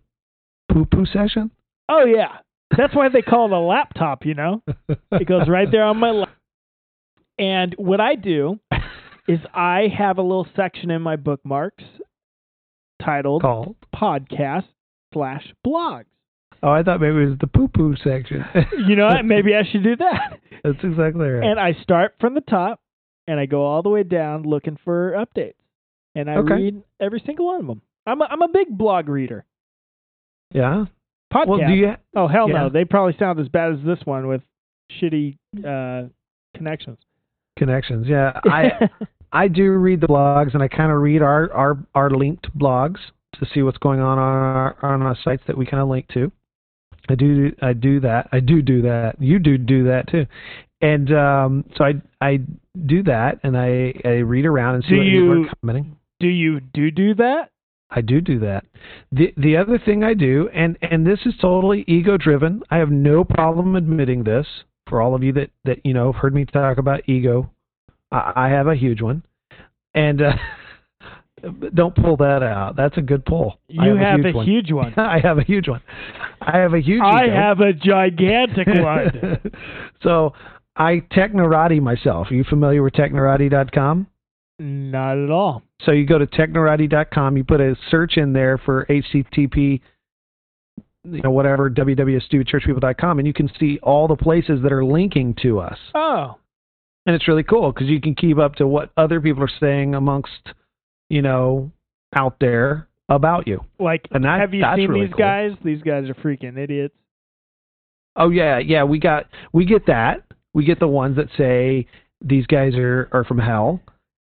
poo 0.69 0.85
poo 0.85 1.05
session? 1.05 1.51
Oh 1.87 2.03
yeah, 2.03 2.39
that's 2.77 2.93
why 2.93 3.07
they 3.07 3.21
call 3.21 3.45
it 3.45 3.53
a 3.53 3.59
laptop. 3.59 4.25
You 4.25 4.33
know, 4.33 4.61
it 5.11 5.25
goes 5.25 5.47
right 5.47 5.71
there 5.71 5.83
on 5.85 5.97
my 5.97 6.11
lap. 6.11 6.35
And 7.39 7.73
what 7.77 8.01
I 8.01 8.15
do 8.15 8.59
is 9.29 9.39
I 9.53 9.87
have 9.97 10.17
a 10.17 10.21
little 10.21 10.47
section 10.53 10.91
in 10.91 11.01
my 11.01 11.15
bookmarks 11.15 11.85
titled 13.01 13.41
Called. 13.41 13.77
podcast 13.95 14.65
slash 15.13 15.53
blogs. 15.65 16.05
Oh, 16.63 16.69
I 16.69 16.83
thought 16.83 17.01
maybe 17.01 17.15
it 17.23 17.29
was 17.29 17.37
the 17.39 17.47
poo 17.47 17.67
poo 17.67 17.95
section. 18.03 18.45
You 18.87 18.95
know 18.95 19.07
what? 19.07 19.25
Maybe 19.25 19.55
I 19.55 19.63
should 19.69 19.83
do 19.83 19.95
that. 19.97 20.39
That's 20.63 20.77
exactly 20.83 21.27
right. 21.27 21.43
And 21.49 21.59
I 21.59 21.73
start 21.81 22.15
from 22.19 22.35
the 22.35 22.41
top 22.41 22.79
and 23.27 23.39
I 23.39 23.45
go 23.47 23.63
all 23.65 23.81
the 23.81 23.89
way 23.89 24.03
down 24.03 24.43
looking 24.43 24.77
for 24.83 25.13
updates. 25.13 25.55
And 26.15 26.29
I 26.29 26.35
Okay. 26.37 26.53
read 26.55 26.83
every 26.99 27.21
single 27.25 27.47
one 27.47 27.61
of 27.61 27.67
them. 27.67 27.81
I'm 28.05 28.21
a, 28.21 28.25
I'm 28.25 28.41
a 28.41 28.47
big 28.47 28.77
blog 28.77 29.07
reader. 29.09 29.45
yeah. 30.53 30.85
Podcast. 31.33 31.47
Well, 31.47 31.59
do 31.65 31.73
you? 31.73 31.93
oh 32.15 32.27
hell 32.27 32.49
yeah. 32.49 32.63
no, 32.63 32.69
they 32.69 32.83
probably 32.83 33.15
sound 33.17 33.39
as 33.39 33.47
bad 33.47 33.71
as 33.71 33.79
this 33.85 33.99
one 34.05 34.27
with 34.27 34.41
shitty 35.01 35.37
uh, 35.65 36.09
connections. 36.57 36.97
Connections. 37.57 38.05
Yeah. 38.07 38.37
I 38.45 38.89
I 39.31 39.47
do 39.47 39.71
read 39.71 40.01
the 40.01 40.07
blogs, 40.07 40.53
and 40.53 40.61
I 40.61 40.67
kind 40.67 40.91
of 40.91 40.99
read 41.01 41.21
our 41.21 41.49
our 41.53 41.77
our 41.95 42.09
linked 42.09 42.47
blogs 42.57 42.97
to 43.39 43.45
see 43.53 43.61
what's 43.61 43.77
going 43.77 44.01
on 44.01 44.19
on 44.19 44.33
our 44.35 44.75
on 44.81 45.01
our 45.03 45.15
sites 45.23 45.43
that 45.47 45.57
we 45.57 45.65
kind 45.65 45.81
of 45.81 45.87
link 45.87 46.09
to. 46.09 46.33
I 47.09 47.15
do 47.15 47.51
I 47.61 47.73
do 47.73 47.99
that. 48.01 48.29
I 48.31 48.39
do 48.39 48.61
do 48.61 48.81
that. 48.83 49.15
You 49.19 49.39
do 49.39 49.57
do 49.57 49.83
that 49.85 50.07
too. 50.09 50.25
And 50.81 51.11
um, 51.13 51.65
so 51.75 51.83
I 51.85 51.93
I 52.21 52.39
do 52.85 53.03
that, 53.03 53.39
and 53.43 53.57
I 53.57 53.93
I 54.05 54.17
read 54.19 54.45
around 54.45 54.75
and 54.75 54.83
see 54.85 54.89
Do 54.91 54.97
what 54.97 55.05
you- 55.05 55.43
are 55.43 55.53
commenting. 55.61 55.95
do 56.19 56.27
you 56.27 56.59
do 56.59 56.91
do 56.91 57.13
that? 57.15 57.49
I 57.93 57.99
do 58.01 58.21
do 58.21 58.39
that. 58.39 58.63
The 59.11 59.33
the 59.37 59.57
other 59.57 59.77
thing 59.77 60.03
I 60.03 60.13
do, 60.13 60.49
and 60.53 60.77
and 60.81 61.05
this 61.05 61.19
is 61.25 61.33
totally 61.41 61.83
ego 61.87 62.17
driven. 62.17 62.63
I 62.71 62.77
have 62.77 62.89
no 62.91 63.23
problem 63.23 63.75
admitting 63.75 64.23
this. 64.23 64.47
For 64.87 65.01
all 65.01 65.13
of 65.15 65.23
you 65.23 65.31
that 65.33 65.49
that 65.65 65.85
you 65.85 65.93
know 65.93 66.11
have 66.11 66.21
heard 66.21 66.33
me 66.33 66.45
talk 66.45 66.77
about 66.77 67.07
ego, 67.07 67.51
I, 68.11 68.33
I 68.35 68.49
have 68.49 68.67
a 68.67 68.75
huge 68.75 69.01
one, 69.01 69.23
and 69.93 70.21
uh, 70.21 70.33
don't 71.73 71.95
pull 71.95 72.17
that 72.17 72.43
out. 72.43 72.75
That's 72.75 72.97
a 72.97 73.01
good 73.01 73.25
pull. 73.25 73.59
I 73.79 73.85
You 73.87 73.95
have, 73.97 74.25
a 74.25 74.31
one. 74.31 74.45
huge 74.45 74.71
one. 74.71 74.93
I 74.97 75.19
have 75.19 75.37
a 75.37 75.43
huge 75.43 75.67
one. 75.67 75.81
I 76.41 76.57
have 76.57 76.73
a 76.73 76.79
huge. 76.81 77.01
I 77.03 77.25
ego. 77.25 77.35
have 77.35 77.59
a 77.59 77.73
gigantic 77.73 78.67
one. 78.67 79.39
so 80.01 80.33
I 80.75 81.01
technorati 81.11 81.81
myself. 81.81 82.27
Are 82.31 82.33
you 82.33 82.43
familiar 82.43 82.81
with 82.83 82.93
technorati.com? 82.93 84.07
Not 84.59 85.17
at 85.17 85.29
all. 85.29 85.63
So 85.85 85.91
you 85.91 86.05
go 86.05 86.17
to 86.19 86.27
technorati.com, 86.27 87.37
you 87.37 87.43
put 87.43 87.61
a 87.61 87.75
search 87.89 88.17
in 88.17 88.33
there 88.33 88.57
for 88.59 88.85
HTTP, 88.89 89.81
you 91.03 91.21
know, 91.23 91.31
whatever, 91.31 91.69
www.stupidchurchpeople.com, 91.69 93.19
and 93.19 93.27
you 93.27 93.33
can 93.33 93.49
see 93.59 93.79
all 93.81 94.07
the 94.07 94.15
places 94.15 94.61
that 94.63 94.71
are 94.71 94.85
linking 94.85 95.35
to 95.41 95.59
us. 95.59 95.77
Oh, 95.95 96.37
And 97.07 97.15
it's 97.15 97.27
really 97.27 97.43
cool 97.43 97.71
because 97.71 97.87
you 97.87 97.99
can 97.99 98.13
keep 98.13 98.37
up 98.37 98.55
to 98.55 98.67
what 98.67 98.91
other 98.97 99.19
people 99.19 99.43
are 99.43 99.49
saying 99.59 99.95
amongst, 99.95 100.49
you 101.09 101.21
know, 101.23 101.71
out 102.15 102.35
there 102.39 102.87
about 103.15 103.47
you. 103.47 103.59
like 103.79 104.07
And 104.11 104.23
that- 104.25 104.39
have 104.39 104.53
you 104.53 104.63
seen 104.75 104.89
really 104.89 105.05
these 105.05 105.13
cool. 105.13 105.19
guys? 105.19 105.51
These 105.63 105.81
guys 105.81 106.09
are 106.09 106.13
freaking 106.15 106.57
idiots. 106.57 106.95
Oh 108.15 108.29
yeah, 108.29 108.57
yeah, 108.59 108.83
we 108.83 108.99
got 108.99 109.25
we 109.53 109.65
get 109.65 109.85
that. 109.87 110.23
We 110.53 110.65
get 110.65 110.79
the 110.79 110.87
ones 110.87 111.15
that 111.15 111.27
say 111.37 111.87
these 112.23 112.45
guys 112.47 112.75
are 112.75 113.07
are 113.11 113.23
from 113.23 113.39
hell. 113.39 113.79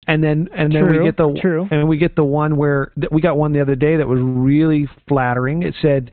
And 0.07 0.23
then 0.23 0.49
and 0.55 0.73
then 0.73 0.83
True, 0.85 0.99
we 0.99 1.05
get 1.05 1.17
the 1.17 1.37
true. 1.41 1.67
and 1.69 1.87
we 1.87 1.97
get 1.97 2.15
the 2.15 2.23
one 2.23 2.55
where 2.55 2.91
we 3.11 3.21
got 3.21 3.37
one 3.37 3.51
the 3.53 3.61
other 3.61 3.75
day 3.75 3.97
that 3.97 4.07
was 4.07 4.19
really 4.21 4.87
flattering. 5.07 5.63
It 5.63 5.75
said 5.81 6.11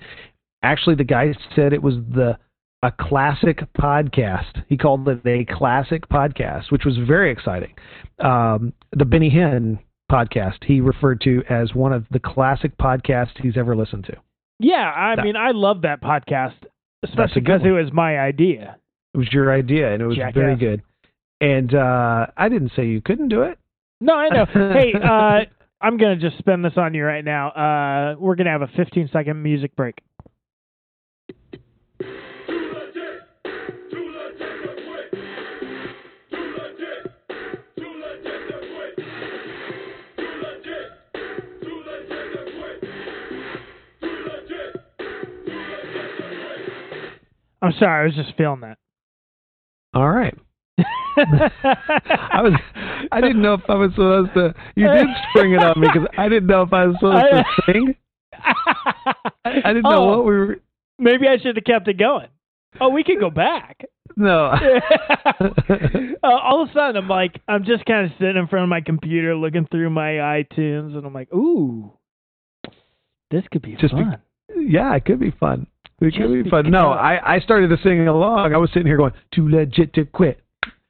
actually 0.62 0.96
the 0.96 1.04
guy 1.04 1.32
said 1.54 1.72
it 1.72 1.82
was 1.82 1.94
the 2.12 2.36
a 2.82 2.92
classic 3.00 3.60
podcast. 3.78 4.62
He 4.68 4.76
called 4.76 5.08
it 5.08 5.20
a 5.24 5.46
classic 5.46 6.06
podcast, 6.10 6.70
which 6.70 6.84
was 6.84 6.98
very 6.98 7.30
exciting. 7.32 7.72
Um, 8.18 8.74
the 8.92 9.06
Benny 9.06 9.30
Hinn 9.30 9.78
podcast 10.10 10.64
he 10.64 10.80
referred 10.80 11.20
to 11.22 11.42
as 11.48 11.74
one 11.74 11.92
of 11.92 12.04
the 12.10 12.18
classic 12.18 12.76
podcasts 12.78 13.40
he's 13.42 13.56
ever 13.56 13.74
listened 13.76 14.04
to. 14.04 14.16
Yeah, 14.60 14.92
I 14.94 15.16
That- 15.16 15.24
mean, 15.24 15.36
I 15.36 15.50
love 15.50 15.82
that 15.82 16.00
podcast, 16.00 16.54
especially 17.02 17.40
because 17.42 17.62
it 17.64 17.70
was 17.70 17.92
my 17.92 18.18
idea. 18.18 18.76
It 19.14 19.18
was 19.18 19.32
your 19.32 19.52
idea, 19.52 19.92
and 19.92 20.02
it 20.02 20.06
was 20.06 20.16
Jackass. 20.16 20.34
very 20.34 20.56
good. 20.56 20.82
And 21.40 21.74
uh, 21.74 22.26
I 22.36 22.48
didn't 22.48 22.72
say 22.76 22.86
you 22.86 23.00
couldn't 23.00 23.28
do 23.28 23.42
it. 23.42 23.58
No, 24.00 24.14
I 24.14 24.28
know. 24.28 24.44
hey, 24.52 24.92
uh, 24.94 25.44
I'm 25.80 25.96
gonna 25.98 26.16
just 26.16 26.38
spend 26.38 26.64
this 26.64 26.72
on 26.76 26.94
you 26.94 27.04
right 27.04 27.24
now. 27.24 27.48
Uh, 27.50 28.16
we're 28.18 28.34
gonna 28.36 28.50
have 28.50 28.62
a 28.62 28.68
15 28.76 29.08
second 29.12 29.42
music 29.42 29.74
break. 29.76 29.98
I'm 47.64 47.72
sorry, 47.78 48.02
I 48.02 48.04
was 48.06 48.14
just 48.14 48.36
feeling 48.36 48.60
that. 48.60 48.78
All 49.94 50.08
right. 50.10 50.34
I 51.16 52.42
was. 52.42 52.52
I 53.12 53.20
didn't 53.20 53.40
know 53.42 53.54
if 53.54 53.60
I 53.68 53.74
was 53.74 53.92
supposed 53.92 54.34
to. 54.34 54.54
You 54.74 54.88
did 54.90 55.06
spring 55.30 55.52
it 55.52 55.62
on 55.62 55.80
me 55.80 55.86
because 55.92 56.08
I 56.18 56.28
didn't 56.28 56.48
know 56.48 56.62
if 56.62 56.72
I 56.72 56.86
was 56.86 56.96
supposed 56.96 57.24
to 57.32 57.44
sing. 57.72 57.94
I, 58.34 59.14
I 59.64 59.72
didn't 59.72 59.84
know 59.84 59.90
Oh, 60.04 60.06
what 60.16 60.26
we 60.26 60.32
were. 60.32 60.56
Maybe 60.98 61.26
I 61.28 61.38
should 61.40 61.56
have 61.56 61.64
kept 61.64 61.86
it 61.88 61.98
going. 61.98 62.26
Oh, 62.80 62.88
we 62.88 63.04
could 63.04 63.20
go 63.20 63.30
back. 63.30 63.84
No. 64.16 64.46
uh, 65.40 65.48
all 66.22 66.62
of 66.62 66.70
a 66.70 66.72
sudden, 66.72 66.96
I'm 66.96 67.08
like, 67.08 67.40
I'm 67.46 67.64
just 67.64 67.84
kind 67.86 68.06
of 68.06 68.12
sitting 68.18 68.36
in 68.36 68.48
front 68.48 68.64
of 68.64 68.68
my 68.68 68.80
computer, 68.80 69.36
looking 69.36 69.66
through 69.70 69.90
my 69.90 70.10
iTunes, 70.42 70.96
and 70.96 71.06
I'm 71.06 71.14
like, 71.14 71.32
ooh, 71.32 71.92
this 73.30 73.44
could 73.52 73.62
be 73.62 73.76
Just 73.76 73.94
be- 73.94 74.02
fun. 74.02 74.18
yeah, 74.56 74.94
it 74.96 75.04
could 75.04 75.20
be 75.20 75.30
fun. 75.30 75.68
It 76.00 76.14
could 76.14 76.44
be 76.44 76.50
fun. 76.50 76.70
No, 76.70 76.90
I 76.90 77.34
I 77.36 77.38
started 77.40 77.68
to 77.68 77.76
sing 77.82 78.06
along. 78.08 78.52
I 78.54 78.58
was 78.58 78.70
sitting 78.72 78.86
here 78.86 78.96
going, 78.96 79.12
"Too 79.32 79.48
legit 79.48 79.92
to 79.94 80.04
quit," 80.04 80.40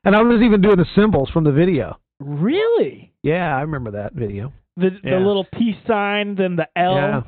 and 0.05 0.17
I 0.17 0.23
was 0.23 0.41
even 0.43 0.61
doing 0.61 0.77
the 0.77 0.87
symbols 0.95 1.31
from 1.31 1.45
the 1.45 1.53
video. 1.53 1.99
really? 2.21 3.13
Yeah, 3.23 3.57
I 3.57 3.61
remember 3.63 3.91
that 3.93 4.13
video. 4.15 4.53
The 4.77 4.91
Yeah. 5.03 5.19
the 5.19 5.25
little 5.25 5.45
peace 5.45 5.77
sign, 5.87 6.35
then 6.37 6.57
the 6.57 6.69
L, 6.77 6.95
Yeah. 6.95 7.23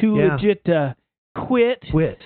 too 0.00 0.16
Yeah. 0.16 0.34
legit 0.34 0.64
to 0.66 0.96
quit. 1.34 1.84
Quit. 1.90 2.18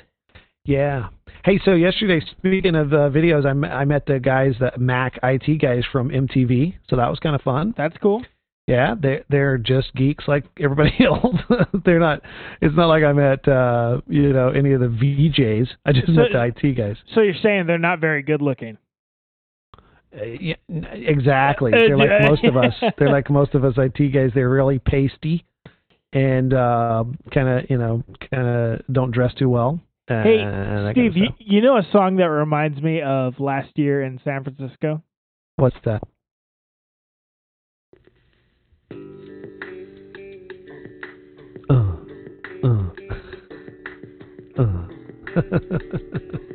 Yeah. 0.65 1.09
Hey, 1.45 1.59
so 1.59 1.75
yesterday, 1.75 2.21
speaking 2.21 2.75
of 2.75 2.93
uh, 2.93 3.09
videos, 3.11 3.45
I 3.47 3.81
I 3.81 3.85
met 3.85 4.07
the 4.07 4.19
guys, 4.19 4.57
the 4.59 4.73
Mac 4.79 5.19
IT 5.23 5.59
guys 5.59 5.85
from 5.87 6.11
MTV. 6.11 6.75
So 6.89 6.97
that 6.97 7.09
was 7.09 7.19
kind 7.21 7.35
of 7.35 7.43
fun. 7.43 7.75
That's 7.77 7.97
cool. 7.99 8.25
Yeah, 8.67 8.95
they 9.01 9.23
they're 9.29 9.59
just 9.59 9.95
geeks 9.95 10.25
like 10.27 10.45
everybody 10.61 10.93
else. 11.05 11.37
they're 11.85 12.01
not. 12.01 12.23
It's 12.61 12.75
not 12.77 12.87
like 12.87 13.05
I 13.05 13.13
met 13.13 13.47
uh, 13.47 14.01
you 14.09 14.33
know 14.33 14.49
any 14.51 14.73
of 14.73 14.81
the 14.81 14.89
VJs. 14.89 15.69
I 15.85 15.93
just 15.93 16.07
So- 16.07 16.13
met 16.13 16.33
the 16.33 16.45
IT 16.69 16.73
guys. 16.77 16.97
So 17.15 17.21
you're 17.21 17.35
saying 17.43 17.67
they're 17.67 17.79
not 17.79 18.01
very 18.01 18.23
good 18.23 18.43
looking? 18.43 18.79
Uh, 20.19 20.25
yeah, 20.25 20.55
exactly. 20.93 21.73
Uh, 21.75 21.79
They're 21.79 21.97
like 21.99 22.23
most 22.23 22.45
of 22.45 22.57
us. 22.57 22.73
They're 22.99 23.11
like 23.11 23.29
most 23.31 23.55
of 23.55 23.65
us 23.65 23.75
IT 23.79 24.13
guys. 24.13 24.31
They're 24.35 24.49
really 24.49 24.79
pasty 24.79 25.45
and 26.13 26.55
uh, 26.55 27.05
kind 27.35 27.49
of 27.49 27.71
you 27.71 27.77
know 27.79 28.03
kind 28.33 28.47
of 28.49 28.81
don't 28.93 29.11
dress 29.11 29.35
too 29.35 29.49
well. 29.49 29.79
Uh, 30.09 30.23
Hey, 30.23 30.37
Steve, 30.39 30.95
kind 30.95 30.99
of 31.09 31.17
you, 31.17 31.29
you 31.39 31.61
know 31.61 31.77
a 31.77 31.87
song 31.93 32.17
that 32.17 32.31
reminds 32.31 32.81
me 32.81 33.03
of 33.03 33.39
last 33.41 33.71
year 33.77 34.03
in 34.03 34.21
San 34.25 34.43
Francisco? 34.45 35.03
what's 35.57 35.77
that? 35.85 36.03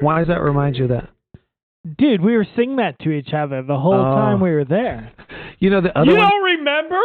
Why 0.00 0.18
does 0.18 0.28
that 0.28 0.40
remind 0.40 0.76
you 0.76 0.84
of 0.84 0.90
that? 0.90 1.08
Dude, 1.98 2.20
we 2.22 2.36
were 2.36 2.46
singing 2.56 2.76
that 2.76 2.98
to 3.00 3.10
each 3.10 3.32
other 3.32 3.62
the 3.62 3.78
whole 3.78 3.94
Oh. 3.94 4.14
time 4.14 4.40
we 4.40 4.50
were 4.52 4.64
there. 4.64 5.12
You 5.58 5.70
know 5.70 5.80
the 5.80 5.96
other 5.96 6.10
you 6.10 6.16
one. 6.16 6.28
don't 6.28 6.42
remember? 6.44 7.00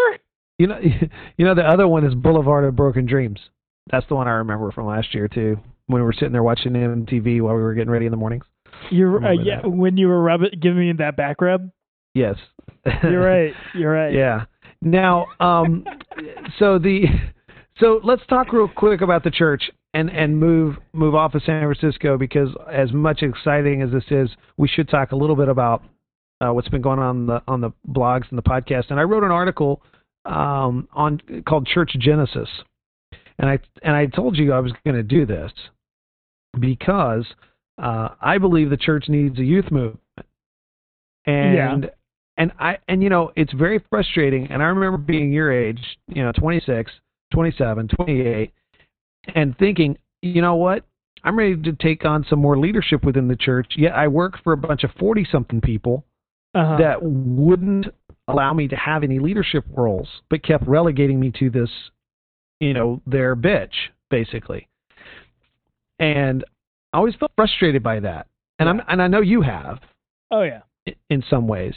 You 0.58 0.68
know, 0.68 0.80
you 1.38 1.46
know 1.46 1.54
the 1.56 1.68
other 1.68 1.88
one 1.88 2.04
is 2.06 2.16
Boulevard 2.16 2.66
of 2.66 2.76
Broken 2.76 3.06
Dreams. 3.06 3.40
That's 3.92 4.06
the 4.08 4.16
one 4.16 4.28
I 4.28 4.32
remember 4.32 4.72
from 4.72 4.88
last 4.88 5.14
year 5.14 5.28
too. 5.28 5.58
When 5.88 6.02
we 6.02 6.06
were 6.06 6.14
sitting 6.14 6.32
there 6.34 6.44
watching 6.44 6.74
MTV 6.74 7.42
while 7.42 7.56
we 7.56 7.62
were 7.62 7.74
getting 7.74 7.90
ready 7.92 8.06
in 8.06 8.12
the 8.12 8.18
mornings. 8.18 8.44
You're 8.92 9.26
uh, 9.26 9.32
yeah, 9.32 9.62
that. 9.62 9.70
when 9.70 9.98
you 9.98 10.08
were 10.08 10.22
rubbing, 10.22 10.52
giving 10.62 10.80
me 10.80 10.94
that 10.98 11.16
back 11.18 11.42
rub. 11.42 11.70
Yes. 12.14 12.36
You're 13.04 13.22
right. 13.22 13.54
You're 13.74 13.92
right. 13.92 14.14
yeah. 14.14 14.46
Now, 14.82 15.28
um, 15.40 15.86
so 16.60 16.78
the 16.80 17.06
so 17.80 18.00
let's 18.04 18.22
talk 18.28 18.54
real 18.54 18.68
quick 18.68 19.02
about 19.02 19.24
the 19.24 19.32
church 19.32 19.70
and 19.94 20.10
and 20.10 20.40
move 20.40 20.76
move 20.94 21.16
off 21.16 21.36
of 21.36 21.44
San 21.44 21.62
Francisco 21.62 22.18
because 22.18 22.50
as 22.72 22.92
much 22.92 23.24
exciting 23.24 23.82
as 23.82 23.92
this 23.92 24.04
is, 24.10 24.30
we 24.58 24.68
should 24.68 24.90
talk 24.90 25.12
a 25.12 25.16
little 25.16 25.36
bit 25.36 25.50
about 25.50 25.84
uh, 26.42 26.52
what's 26.52 26.70
been 26.70 26.82
going 26.82 27.00
on 27.00 27.08
on 27.08 27.26
the 27.26 27.42
on 27.48 27.62
the 27.62 27.72
blogs 27.90 28.30
and 28.30 28.38
the 28.38 28.44
podcast. 28.44 28.90
And 28.90 29.00
I 29.00 29.04
wrote 29.04 29.24
an 29.24 29.32
article 29.32 29.82
um, 30.26 30.88
on 30.94 31.22
called 31.48 31.68
Church 31.68 31.96
Genesis, 32.00 32.50
and 33.40 33.50
I 33.50 33.60
and 33.82 33.96
I 33.96 34.06
told 34.08 34.38
you 34.38 34.54
I 34.54 34.60
was 34.60 34.74
going 34.86 34.98
to 34.98 35.04
do 35.04 35.26
this 35.26 35.52
because 36.60 37.26
uh, 37.78 38.10
I 38.22 38.38
believe 38.38 38.70
the 38.70 38.78
church 38.78 39.06
needs 39.08 39.38
a 39.40 39.44
youth 39.44 39.72
movement, 39.72 40.00
and 41.26 41.90
and 42.38 42.52
I 42.60 42.78
and 42.88 43.02
you 43.04 43.10
know 43.10 43.32
it's 43.36 43.54
very 43.54 43.84
frustrating. 43.90 44.48
And 44.52 44.62
I 44.62 44.68
remember 44.68 44.98
being 44.98 45.32
your 45.32 45.52
age, 45.52 45.80
you 46.08 46.24
know, 46.24 46.32
26, 46.32 46.92
27, 47.34 47.88
28, 47.90 48.54
and 49.36 49.58
thinking, 49.58 49.98
you 50.22 50.42
know 50.42 50.56
what? 50.56 50.84
I'm 51.24 51.38
ready 51.38 51.56
to 51.64 51.74
take 51.74 52.06
on 52.06 52.26
some 52.30 52.40
more 52.40 52.58
leadership 52.58 53.04
within 53.04 53.28
the 53.28 53.36
church. 53.36 53.74
Yet 53.76 53.94
I 53.94 54.08
work 54.08 54.42
for 54.44 54.54
a 54.54 54.58
bunch 54.58 54.84
of 54.84 54.92
40 55.00 55.28
something 55.32 55.60
people 55.62 56.06
Uh-huh. 56.54 56.78
that 56.78 57.02
wouldn't 57.02 57.88
allow 58.28 58.54
me 58.54 58.68
to 58.68 58.76
have 58.76 59.04
any 59.04 59.20
leadership 59.20 59.66
roles, 59.76 60.08
but 60.30 60.44
kept 60.44 60.66
relegating 60.68 61.20
me 61.20 61.32
to 61.40 61.50
this, 61.50 61.70
you 62.60 62.74
know, 62.74 63.02
their 63.08 63.36
bitch, 63.36 63.74
basically. 64.10 64.68
And 66.00 66.46
I 66.94 66.98
always 66.98 67.16
felt 67.16 67.32
frustrated 67.36 67.84
by 67.84 68.00
that. 68.02 68.28
And 68.60 68.70
I'm 68.70 68.82
and 68.88 69.02
I 69.02 69.08
know 69.08 69.22
you 69.22 69.42
have 69.42 69.80
oh 70.32 70.44
yeah. 70.44 70.62
in 71.10 71.24
some 71.30 71.48
ways. 71.48 71.76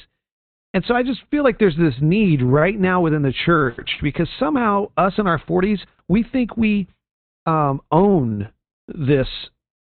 And 0.73 0.85
so 0.87 0.95
I 0.95 1.03
just 1.03 1.21
feel 1.31 1.43
like 1.43 1.59
there's 1.59 1.77
this 1.77 1.95
need 2.01 2.43
right 2.43 2.79
now 2.79 3.01
within 3.01 3.23
the 3.23 3.35
church 3.45 3.91
because 4.03 4.29
somehow 4.39 4.87
us 4.97 5.15
in 5.19 5.27
our 5.27 5.41
40s, 5.41 5.81
we 6.09 6.23
think 6.23 6.57
we 6.57 6.87
um, 7.45 7.81
own 7.91 8.49
this 8.87 9.27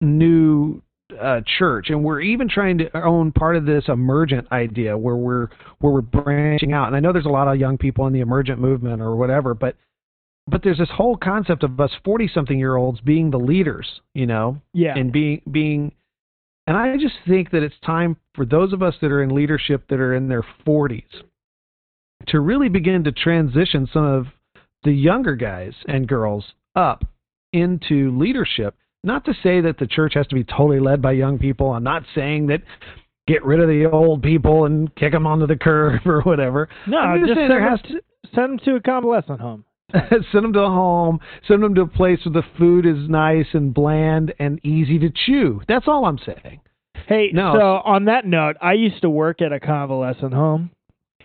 new 0.02 0.82
uh, 1.20 1.40
church, 1.58 1.88
and 1.88 2.04
we're 2.04 2.20
even 2.20 2.48
trying 2.48 2.78
to 2.78 3.04
own 3.04 3.32
part 3.32 3.56
of 3.56 3.64
this 3.64 3.84
emergent 3.88 4.50
idea 4.52 4.98
where 4.98 5.16
we're 5.16 5.48
where 5.78 5.92
we're 5.92 6.00
branching 6.00 6.72
out. 6.72 6.88
And 6.88 6.96
I 6.96 7.00
know 7.00 7.12
there's 7.12 7.26
a 7.26 7.30
lot 7.30 7.48
of 7.48 7.58
young 7.58 7.78
people 7.78 8.06
in 8.06 8.12
the 8.12 8.20
emergent 8.20 8.60
movement 8.60 9.00
or 9.00 9.16
whatever, 9.16 9.54
but 9.54 9.76
but 10.48 10.62
there's 10.62 10.78
this 10.78 10.90
whole 10.92 11.16
concept 11.16 11.62
of 11.64 11.78
us 11.80 11.90
40 12.04 12.28
something 12.32 12.58
year 12.58 12.76
olds 12.76 13.00
being 13.00 13.30
the 13.30 13.38
leaders, 13.38 14.00
you 14.14 14.26
know, 14.26 14.60
Yeah. 14.72 14.96
and 14.96 15.12
being 15.12 15.42
being 15.50 15.92
and 16.68 16.76
I 16.76 16.96
just 16.96 17.14
think 17.28 17.50
that 17.52 17.62
it's 17.62 17.78
time 17.84 18.16
for 18.34 18.44
those 18.44 18.72
of 18.72 18.82
us 18.82 18.94
that 19.00 19.12
are 19.12 19.22
in 19.22 19.34
leadership 19.34 19.84
that 19.88 20.00
are 20.00 20.14
in 20.14 20.28
their 20.28 20.44
40s 20.66 21.04
to 22.28 22.40
really 22.40 22.68
begin 22.68 23.04
to 23.04 23.12
transition 23.12 23.88
some 23.92 24.04
of 24.04 24.26
the 24.82 24.90
younger 24.92 25.36
guys 25.36 25.74
and 25.86 26.08
girls 26.08 26.44
up 26.74 27.04
into 27.52 28.16
leadership. 28.18 28.74
Not 29.04 29.24
to 29.26 29.34
say 29.42 29.60
that 29.60 29.78
the 29.78 29.86
church 29.86 30.14
has 30.14 30.26
to 30.28 30.34
be 30.34 30.42
totally 30.42 30.80
led 30.80 31.00
by 31.00 31.12
young 31.12 31.38
people. 31.38 31.70
I'm 31.72 31.84
not 31.84 32.02
saying 32.14 32.48
that 32.48 32.62
get 33.28 33.44
rid 33.44 33.60
of 33.60 33.68
the 33.68 33.86
old 33.86 34.22
people 34.22 34.64
and 34.64 34.92
kick 34.96 35.12
them 35.12 35.26
onto 35.26 35.46
the 35.46 35.56
curb 35.60 36.04
or 36.06 36.22
whatever. 36.22 36.68
No, 36.88 36.98
I'm 36.98 37.20
just 37.26 37.36
saying 37.36 37.48
send 37.48 37.62
them, 37.62 37.68
has 37.70 37.80
to, 37.82 38.00
send 38.34 38.50
them 38.50 38.58
to 38.64 38.74
a 38.74 38.80
convalescent 38.80 39.40
home. 39.40 39.64
send 40.32 40.44
them 40.44 40.52
to 40.52 40.60
a 40.60 40.68
home, 40.68 41.20
send 41.46 41.62
them 41.62 41.74
to 41.76 41.82
a 41.82 41.86
place 41.86 42.18
where 42.24 42.32
the 42.32 42.46
food 42.58 42.86
is 42.86 43.08
nice 43.08 43.46
and 43.52 43.72
bland 43.72 44.34
and 44.38 44.58
easy 44.64 44.98
to 44.98 45.10
chew. 45.10 45.60
That's 45.68 45.86
all 45.86 46.04
I'm 46.06 46.18
saying. 46.18 46.60
Hey, 47.06 47.30
No. 47.32 47.54
so 47.54 47.60
on 47.84 48.06
that 48.06 48.26
note, 48.26 48.56
I 48.60 48.72
used 48.72 49.02
to 49.02 49.10
work 49.10 49.40
at 49.40 49.52
a 49.52 49.60
convalescent 49.60 50.34
home. 50.34 50.70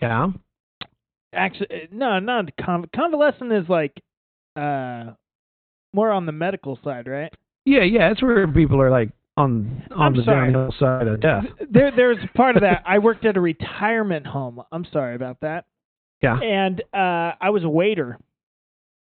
Yeah. 0.00 0.28
Actually, 1.34 1.88
no, 1.90 2.18
not 2.18 2.50
con- 2.62 2.88
convalescent 2.94 3.52
is 3.52 3.68
like 3.68 3.92
uh 4.54 5.12
more 5.94 6.10
on 6.10 6.26
the 6.26 6.32
medical 6.32 6.78
side, 6.84 7.06
right? 7.08 7.32
Yeah, 7.64 7.82
yeah. 7.82 8.10
It's 8.10 8.22
where 8.22 8.46
people 8.46 8.80
are 8.80 8.90
like 8.90 9.10
on 9.36 9.82
on 9.90 10.00
I'm 10.08 10.16
the 10.16 10.24
sorry. 10.24 10.52
downhill 10.52 10.74
side 10.78 11.06
of 11.08 11.20
death. 11.20 11.44
There, 11.70 11.90
there's 11.94 12.18
part 12.36 12.56
of 12.56 12.62
that. 12.62 12.82
I 12.86 12.98
worked 12.98 13.24
at 13.24 13.36
a 13.36 13.40
retirement 13.40 14.26
home. 14.26 14.62
I'm 14.70 14.84
sorry 14.92 15.14
about 15.14 15.38
that. 15.40 15.64
Yeah. 16.22 16.38
And 16.38 16.80
uh, 16.92 17.32
I 17.40 17.50
was 17.50 17.64
a 17.64 17.68
waiter, 17.68 18.18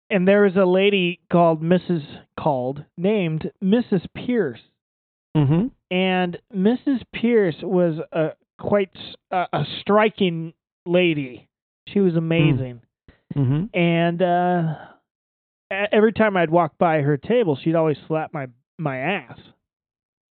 and 0.09 0.27
there 0.27 0.43
was 0.43 0.55
a 0.55 0.65
lady 0.65 1.19
called 1.31 1.61
Mrs. 1.61 2.01
called 2.39 2.83
named 2.97 3.51
Mrs. 3.63 4.05
Pierce, 4.15 4.59
Mm-hmm. 5.35 5.67
and 5.91 6.37
Mrs. 6.55 7.01
Pierce 7.13 7.55
was 7.61 7.99
a 8.13 8.29
quite 8.57 8.91
a 9.31 9.63
striking 9.81 10.53
lady. 10.85 11.49
She 11.89 11.99
was 11.99 12.15
amazing, 12.15 12.81
Mm-hmm. 13.35 13.77
and 13.77 14.21
uh, 14.21 14.75
every 15.91 16.13
time 16.13 16.37
I'd 16.37 16.49
walk 16.49 16.77
by 16.77 17.01
her 17.01 17.17
table, 17.17 17.57
she'd 17.61 17.75
always 17.75 17.97
slap 18.07 18.33
my 18.33 18.47
my 18.77 18.97
ass. 18.97 19.39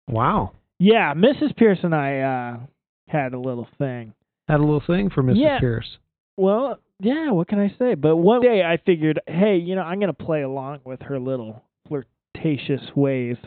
Wow. 0.10 0.52
Yeah, 0.80 1.14
Mrs. 1.14 1.56
Pierce 1.56 1.80
and 1.84 1.94
I 1.94 2.20
uh, 2.20 2.60
had 3.08 3.34
a 3.34 3.40
little 3.40 3.68
thing. 3.78 4.14
Had 4.48 4.60
a 4.60 4.64
little 4.64 4.82
thing 4.86 5.10
for 5.10 5.22
Mrs. 5.22 5.34
Yeah. 5.42 5.60
Pierce. 5.60 5.98
Well, 6.38 6.80
yeah, 7.01 7.32
what 7.32 7.48
can 7.48 7.60
I 7.60 7.74
say? 7.79 7.96
But 7.96 8.18
one 8.18 8.41
day 8.41 8.62
I 8.63 8.77
figured, 8.86 9.22
hey, 9.27 9.58
you 9.58 9.75
know, 9.75 9.82
I'm 9.82 10.00
going 10.00 10.13
to 10.13 10.25
play 10.25 10.41
along 10.41 10.82
with 10.84 11.01
her 11.03 11.20
little 11.20 11.63
flirtatious 11.88 12.82
ways. 12.96 13.38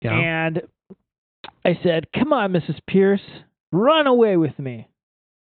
Yeah. 0.00 0.12
And 0.12 0.62
I 1.64 1.78
said, 1.82 2.06
come 2.12 2.32
on, 2.32 2.52
Mrs. 2.52 2.78
Pierce, 2.86 3.20
run 3.72 4.06
away 4.06 4.36
with 4.36 4.58
me. 4.58 4.88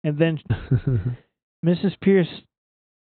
And 0.04 0.18
then 0.18 0.40
Mrs. 1.66 2.00
Pierce 2.02 2.28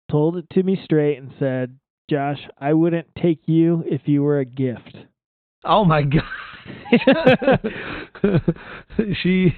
told 0.09 0.37
it 0.37 0.45
to 0.51 0.63
me 0.63 0.79
straight 0.83 1.17
and 1.17 1.31
said, 1.37 1.77
Josh, 2.09 2.39
I 2.59 2.73
wouldn't 2.73 3.07
take 3.21 3.41
you 3.47 3.83
if 3.85 4.01
you 4.05 4.23
were 4.23 4.39
a 4.39 4.45
gift. 4.45 4.97
oh 5.63 5.85
my 5.85 6.03
god. 6.03 6.23
she 9.23 9.55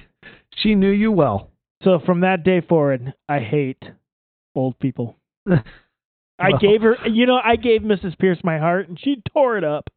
she 0.56 0.74
knew 0.74 0.90
you 0.90 1.10
well. 1.12 1.50
so 1.82 1.98
from 2.06 2.20
that 2.20 2.44
day 2.44 2.60
forward, 2.60 3.12
I 3.28 3.40
hate 3.40 3.82
old 4.54 4.78
people. 4.78 5.16
I 5.48 6.50
Well. 6.50 6.58
gave 6.58 6.82
her, 6.82 6.96
you 7.06 7.26
know, 7.26 7.38
I 7.42 7.56
gave 7.56 7.82
Mrs. 7.82 8.18
Pierce 8.18 8.38
my 8.42 8.58
heart 8.58 8.88
and 8.88 8.98
she 9.00 9.22
tore 9.32 9.56
it 9.56 9.64
up. 9.64 9.88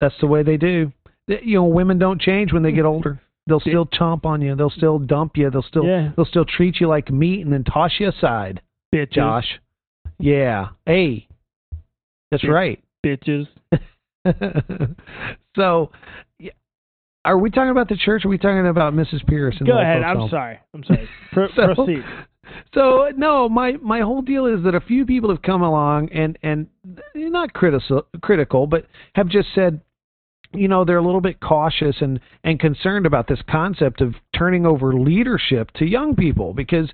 That's 0.00 0.14
the 0.20 0.26
way 0.26 0.42
they 0.42 0.56
do. 0.56 0.92
You 1.26 1.54
know, 1.58 1.64
women 1.64 1.98
don't 1.98 2.20
change 2.20 2.52
when 2.52 2.62
they 2.62 2.72
get 2.72 2.84
older. 2.84 3.20
They'll 3.46 3.60
still 3.60 3.86
chomp 3.86 4.24
on 4.26 4.42
you. 4.42 4.54
They'll 4.54 4.68
still 4.70 4.98
dump 4.98 5.36
you. 5.36 5.50
They'll 5.50 5.62
still 5.62 5.84
Yeah. 5.84 6.10
they'll 6.16 6.26
still 6.26 6.44
treat 6.44 6.80
you 6.80 6.88
like 6.88 7.10
meat 7.10 7.40
and 7.42 7.52
then 7.52 7.64
toss 7.64 7.92
you 7.98 8.08
aside. 8.08 8.60
Bitches. 8.94 9.12
Josh. 9.12 9.60
Yeah. 10.18 10.68
Hey. 10.84 11.26
That's 12.30 12.46
right. 12.46 12.82
Bitches. 13.04 13.46
so, 15.56 15.90
are 17.24 17.38
we 17.38 17.50
talking 17.50 17.70
about 17.70 17.88
the 17.88 17.96
church? 17.96 18.24
Or 18.24 18.28
are 18.28 18.30
we 18.30 18.38
talking 18.38 18.66
about 18.66 18.92
Mrs. 18.94 19.26
Pierce? 19.26 19.56
and 19.58 19.66
Go 19.66 19.78
ahead. 19.78 20.02
I'm 20.02 20.16
home? 20.18 20.30
sorry. 20.30 20.58
I'm 20.74 20.84
sorry. 20.84 21.08
Pro- 21.32 21.48
So- 21.56 21.74
proceed. 21.74 22.04
So 22.74 23.10
no, 23.16 23.48
my 23.48 23.72
my 23.72 24.00
whole 24.00 24.22
deal 24.22 24.46
is 24.46 24.62
that 24.64 24.74
a 24.74 24.80
few 24.80 25.06
people 25.06 25.30
have 25.30 25.42
come 25.42 25.62
along 25.62 26.10
and 26.12 26.38
and 26.42 26.66
not 27.14 27.52
critical 27.54 28.06
critical, 28.20 28.66
but 28.66 28.86
have 29.14 29.28
just 29.28 29.48
said, 29.54 29.80
you 30.52 30.68
know, 30.68 30.84
they're 30.84 30.98
a 30.98 31.04
little 31.04 31.20
bit 31.20 31.40
cautious 31.40 31.96
and 32.00 32.20
and 32.44 32.60
concerned 32.60 33.06
about 33.06 33.26
this 33.26 33.40
concept 33.48 34.00
of 34.00 34.14
turning 34.36 34.66
over 34.66 34.92
leadership 34.92 35.70
to 35.72 35.86
young 35.86 36.14
people 36.14 36.52
because, 36.52 36.90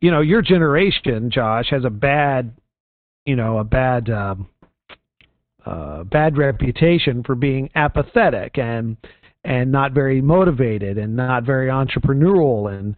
you 0.00 0.10
know, 0.10 0.20
your 0.20 0.42
generation, 0.42 1.30
Josh, 1.30 1.70
has 1.70 1.84
a 1.84 1.90
bad, 1.90 2.56
you 3.24 3.36
know, 3.36 3.58
a 3.58 3.64
bad. 3.64 4.10
Um, 4.10 4.48
uh, 5.66 6.04
bad 6.04 6.38
reputation 6.38 7.22
for 7.22 7.34
being 7.34 7.68
apathetic 7.74 8.56
and 8.56 8.96
and 9.44 9.70
not 9.70 9.92
very 9.92 10.20
motivated 10.20 10.98
and 10.98 11.14
not 11.14 11.44
very 11.44 11.68
entrepreneurial 11.68 12.72
and 12.72 12.96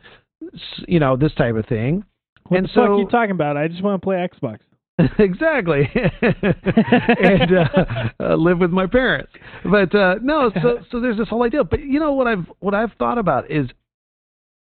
you 0.89 1.01
know 1.01 1.17
this 1.17 1.33
type 1.35 1.57
of 1.57 1.67
thing. 1.67 2.05
What 2.49 2.59
and 2.59 2.65
the 2.67 2.69
fuck 2.69 2.75
so- 2.75 2.95
are 2.95 2.99
you 2.99 3.09
talking 3.09 3.33
about? 3.33 3.57
I 3.57 3.69
just 3.69 3.83
want 3.83 4.01
to 4.01 4.05
play 4.05 4.17
Xbox. 4.17 4.59
exactly 5.19 5.89
and 6.23 7.57
uh, 7.57 8.09
uh, 8.21 8.35
live 8.35 8.59
with 8.59 8.71
my 8.71 8.87
parents 8.87 9.33
but 9.65 9.93
uh 9.95 10.17
no 10.23 10.51
so 10.63 10.81
so 10.91 11.01
there's 11.01 11.17
this 11.17 11.29
whole 11.29 11.43
idea 11.43 11.65
but 11.65 11.81
you 11.81 11.99
know 11.99 12.13
what 12.13 12.27
i've 12.27 12.45
what 12.61 12.75
i've 12.75 12.93
thought 12.99 13.17
about 13.17 13.51
is 13.51 13.69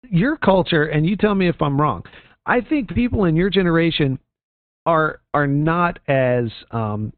your 0.08 0.36
culture 0.38 0.84
and 0.84 1.06
you 1.06 1.16
tell 1.16 1.34
me 1.34 1.48
if 1.48 1.60
i'm 1.60 1.78
wrong 1.78 2.02
i 2.46 2.62
think 2.62 2.88
people 2.94 3.24
in 3.24 3.36
your 3.36 3.50
generation 3.50 4.18
are 4.86 5.20
are 5.34 5.46
not 5.46 5.98
as 6.08 6.46
um 6.70 7.12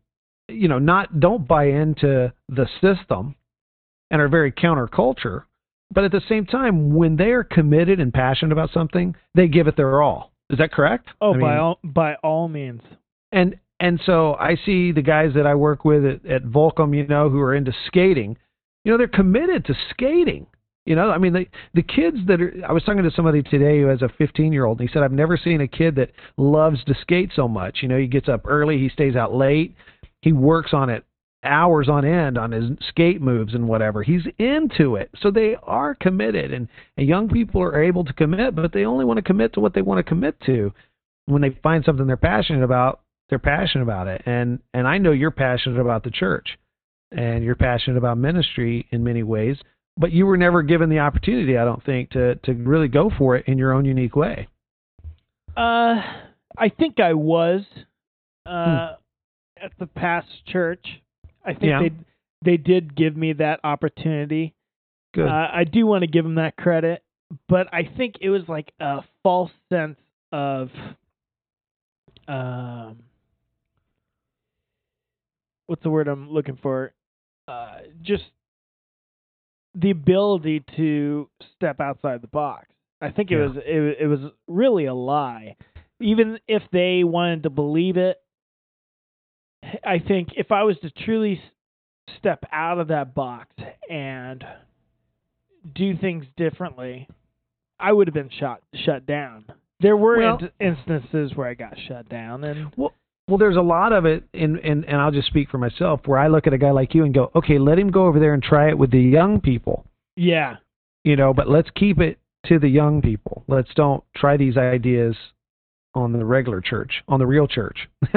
you 0.49 0.67
know 0.67 0.81
not 0.81 1.21
don't 1.21 1.47
buy 1.47 1.67
into 1.67 2.33
the 2.49 2.67
system 2.81 3.37
and 4.11 4.21
are 4.21 4.29
very 4.29 4.51
counterculture 4.51 5.45
but 5.93 6.05
at 6.05 6.13
the 6.13 6.23
same 6.29 6.45
time 6.47 6.95
when 6.95 7.17
they're 7.17 7.45
committed 7.45 8.01
and 8.01 8.13
passionate 8.13 8.53
about 8.53 8.71
something 8.73 9.15
they 9.35 9.49
give 9.49 9.67
it 9.67 9.77
their 9.77 10.03
all 10.03 10.33
is 10.51 10.59
that 10.59 10.73
correct 10.73 11.09
Oh, 11.21 11.35
I 11.35 11.41
by 11.41 11.57
all 11.59 11.79
by 11.85 12.15
all 12.17 12.49
means. 12.49 12.83
and 13.33 13.57
and 13.81 14.01
so 14.05 14.35
I 14.35 14.57
see 14.67 14.91
the 14.93 15.03
guys 15.03 15.35
that 15.35 15.47
I 15.47 15.55
work 15.55 15.85
with 15.85 16.05
at, 16.05 16.27
at 16.27 16.43
Volcom, 16.43 16.97
you 16.97 17.07
know, 17.07 17.31
who 17.31 17.39
are 17.39 17.55
into 17.55 17.73
skating. 17.87 18.37
You 18.85 18.91
know, 18.91 18.99
they're 18.99 19.07
committed 19.07 19.65
to 19.67 19.75
skating. 19.91 20.47
You 20.85 20.97
know, 20.97 21.11
I 21.11 21.19
mean, 21.19 21.33
the 21.33 21.47
the 21.75 21.83
kids 21.83 22.17
that 22.27 22.41
are. 22.41 22.53
I 22.69 22.73
was 22.73 22.83
talking 22.83 23.05
to 23.05 23.11
somebody 23.13 23.41
today 23.43 23.81
who 23.81 23.87
has 23.87 24.03
a 24.03 24.09
15 24.09 24.53
year 24.53 24.65
old, 24.65 24.81
and 24.81 24.89
he 24.89 24.93
said, 24.93 25.05
"I've 25.05 25.13
never 25.13 25.37
seen 25.37 25.61
a 25.61 25.69
kid 25.69 25.95
that 25.95 26.11
loves 26.37 26.83
to 26.87 26.95
skate 27.03 27.31
so 27.37 27.47
much. 27.47 27.79
You 27.83 27.89
know, 27.89 27.99
he 27.99 28.09
gets 28.09 28.29
up 28.29 28.41
early, 28.47 28.79
he 28.79 28.89
stays 28.89 29.15
out 29.15 29.33
late, 29.33 29.77
he 30.23 30.33
works 30.33 30.71
on 30.73 30.91
it 30.91 31.05
hours 31.45 31.89
on 31.89 32.05
end 32.05 32.37
on 32.37 32.53
his 32.53 32.71
skate 32.89 33.21
moves 33.21 33.55
and 33.55 33.69
whatever. 33.69 34.03
He's 34.03 34.27
into 34.39 34.97
it. 34.97 35.11
So 35.21 35.31
they 35.31 35.57
are 35.63 35.95
committed, 35.95 36.53
and, 36.53 36.69
and 36.97 37.09
young 37.09 37.29
people 37.29 37.63
are 37.63 37.83
able 37.83 38.05
to 38.05 38.13
commit, 38.13 38.55
but 38.55 38.73
they 38.73 38.85
only 38.85 39.05
want 39.05 39.19
to 39.19 39.23
commit 39.23 39.55
to 39.55 39.61
what 39.61 39.75
they 39.75 39.83
want 39.83 39.99
to 39.99 40.09
commit 40.09 40.41
to. 40.47 40.73
When 41.27 41.43
they 41.43 41.57
find 41.63 41.85
something 41.85 42.07
they're 42.07 42.17
passionate 42.17 42.65
about, 42.65 43.01
they're 43.29 43.39
passionate 43.39 43.85
about 43.85 44.09
it. 44.09 44.23
And 44.27 44.61
and 44.73 44.87
I 44.89 44.99
know 44.99 45.13
you're 45.13 45.31
passionate 45.31 45.81
about 45.81 46.03
the 46.03 46.11
church, 46.11 46.59
and 47.13 47.45
you're 47.45 47.55
passionate 47.55 47.99
about 47.99 48.19
ministry 48.19 48.87
in 48.91 49.05
many 49.05 49.23
ways. 49.23 49.57
But 49.97 50.13
you 50.13 50.27
were 50.27 50.37
never 50.37 50.63
given 50.63 50.91
the 50.91 51.01
opportunity, 51.01 51.59
I 51.59 51.65
don't 51.65 51.85
think, 51.85 52.11
to 52.11 52.37
to 52.37 52.55
really 52.55 52.89
go 52.89 53.11
for 53.17 53.37
it 53.37 53.47
in 53.47 53.59
your 53.59 53.73
own 53.73 53.85
unique 53.85 54.17
way. 54.17 54.49
Uh, 55.57 56.01
I 56.57 56.69
think 56.77 57.01
I 57.01 57.15
was 57.15 57.63
uh 58.47 58.95
at 59.63 59.73
the 59.79 59.87
past 59.87 60.29
church. 60.47 60.87
I 61.45 61.53
think 61.55 61.63
Yeah. 61.65 61.81
they 61.83 61.91
they 62.43 62.57
did 62.57 62.95
give 62.95 63.17
me 63.17 63.33
that 63.35 63.61
opportunity. 63.65 64.55
Good. 65.15 65.27
Uh, 65.27 65.49
I 65.53 65.65
do 65.65 65.87
want 65.87 66.03
to 66.03 66.07
give 66.07 66.25
them 66.25 66.37
that 66.37 66.57
credit, 66.57 67.03
but 67.49 67.67
I 67.73 67.83
think 67.97 68.17
it 68.21 68.31
was 68.31 68.43
like 68.49 68.73
a 68.81 69.01
false 69.23 69.51
sense 69.71 69.99
of 70.33 70.71
um 72.29 72.99
what's 75.67 75.83
the 75.83 75.91
word 75.91 76.09
I'm 76.09 76.31
looking 76.31 76.59
for? 76.63 76.93
Uh 77.47 77.79
just 78.03 78.25
the 79.75 79.91
ability 79.91 80.65
to 80.77 81.29
step 81.57 81.81
outside 81.81 82.21
the 82.21 82.29
box. 82.29 82.67
I 83.01 83.11
think 83.11 83.31
it 83.31 83.37
Yeah. 83.37 83.47
was 83.47 83.57
it, 83.65 83.97
it 84.01 84.07
was 84.07 84.21
really 84.47 84.87
a 84.87 84.95
lie. 84.95 85.57
Even 86.01 86.39
if 86.47 86.63
they 86.73 87.03
wanted 87.05 87.43
to 87.45 87.51
believe 87.51 87.97
it, 87.97 88.19
I 89.85 89.99
think 89.99 90.29
if 90.37 90.51
I 90.53 90.63
was 90.63 90.77
to 90.81 90.91
truly 90.91 91.41
step 92.19 92.45
out 92.53 92.79
of 92.79 92.89
that 92.89 93.15
box 93.15 93.49
and 93.91 94.45
do 95.75 95.97
things 95.97 96.25
differently, 96.37 97.09
I 97.79 97.93
would 97.93 98.07
have 98.07 98.15
been 98.15 98.31
shot 98.31 98.63
shut 98.75 99.07
down. 99.07 99.45
There 99.81 99.97
were 99.97 100.19
Well- 100.19 100.39
in- 100.39 100.51
instances 100.69 101.37
where 101.37 101.49
I 101.49 101.55
got 101.55 101.79
shut 101.79 102.09
down, 102.09 102.45
and 102.45 102.73
well, 102.77 102.93
Well, 103.29 103.37
there's 103.37 103.57
a 103.57 103.61
lot 103.63 103.93
of 103.93 104.07
it, 104.07 104.25
and 104.33 104.57
and 104.61 104.85
and 104.87 104.97
I'll 104.97 105.11
just 105.11 105.29
speak 105.29 105.51
for 105.51 105.59
myself, 105.59 106.07
where 106.09 106.19
I 106.19 106.29
look 106.29 106.47
at 106.47 106.55
a 106.55 106.59
guy 106.59 106.71
like 106.71 106.95
you 106.95 107.05
and 107.05 107.13
go, 107.13 107.31
okay, 107.35 107.59
let 107.59 107.79
him 107.79 107.91
go 107.91 108.07
over 108.07 108.19
there 108.19 108.33
and 108.33 108.43
try 108.43 108.71
it 108.71 108.79
with 108.79 108.91
the 108.91 109.01
young 109.03 109.41
people, 109.43 109.85
yeah, 110.17 110.57
you 111.05 111.15
know, 111.15 111.35
but 111.35 111.47
let's 111.47 111.69
keep 111.75 112.01
it 112.01 112.19
to 112.47 112.59
the 112.59 112.69
young 112.69 113.03
people. 113.03 113.45
Let's 113.47 113.73
don't 113.75 114.03
try 114.17 114.39
these 114.39 114.57
ideas 114.57 115.15
on 115.95 116.13
the 116.13 116.25
regular 116.25 116.61
church, 116.61 117.03
on 117.09 117.19
the 117.19 117.27
real 117.27 117.47
church. 117.47 117.89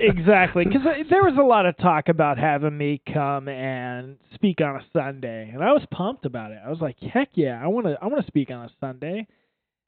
exactly, 0.00 0.64
because 0.64 0.82
there 1.10 1.22
was 1.22 1.36
a 1.38 1.44
lot 1.44 1.66
of 1.66 1.76
talk 1.76 2.08
about 2.08 2.38
having 2.38 2.76
me 2.76 3.00
come 3.12 3.48
and 3.48 4.16
speak 4.34 4.60
on 4.60 4.76
a 4.76 4.84
Sunday, 4.92 5.50
and 5.52 5.62
I 5.62 5.72
was 5.72 5.82
pumped 5.90 6.24
about 6.24 6.52
it. 6.52 6.58
I 6.64 6.70
was 6.70 6.80
like, 6.80 6.96
"Heck 7.00 7.30
yeah, 7.34 7.60
I 7.62 7.66
want 7.66 7.86
to! 7.86 7.98
I 8.00 8.06
want 8.06 8.24
to 8.24 8.26
speak 8.26 8.50
on 8.50 8.64
a 8.64 8.70
Sunday." 8.80 9.26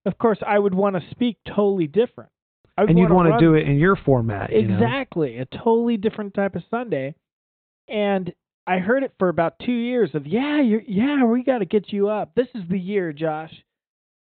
Of 0.04 0.16
course, 0.18 0.38
I 0.46 0.58
would 0.58 0.74
want 0.74 0.96
to 0.96 1.02
speak 1.10 1.36
totally 1.46 1.86
different. 1.86 2.30
and 2.76 2.98
you'd 2.98 3.10
want 3.10 3.32
to 3.32 3.38
do 3.38 3.54
it 3.54 3.68
in 3.68 3.76
your 3.76 3.96
format. 3.96 4.50
You 4.52 4.60
exactly, 4.60 5.36
know? 5.36 5.42
a 5.42 5.58
totally 5.58 5.96
different 5.96 6.34
type 6.34 6.54
of 6.54 6.62
Sunday. 6.70 7.14
And 7.88 8.32
I 8.66 8.78
heard 8.78 9.02
it 9.02 9.12
for 9.18 9.28
about 9.28 9.58
two 9.58 9.72
years 9.72 10.10
of, 10.14 10.26
yeah, 10.26 10.60
you're, 10.60 10.82
yeah, 10.86 11.24
we 11.24 11.42
got 11.42 11.58
to 11.58 11.64
get 11.64 11.92
you 11.92 12.08
up. 12.08 12.34
This 12.34 12.48
is 12.54 12.62
the 12.70 12.78
year, 12.78 13.12
Josh. 13.12 13.52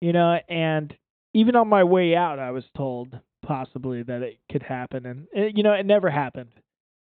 You 0.02 0.14
know, 0.14 0.40
and 0.50 0.94
even 1.34 1.56
on 1.56 1.68
my 1.68 1.84
way 1.84 2.16
out, 2.16 2.40
I 2.40 2.52
was 2.52 2.64
told 2.76 3.18
possibly 3.46 4.04
that 4.04 4.22
it 4.22 4.40
could 4.52 4.64
happen, 4.64 5.06
and 5.06 5.28
it, 5.32 5.58
you 5.58 5.64
know, 5.64 5.74
it 5.74 5.86
never 5.86 6.10
happened 6.10 6.52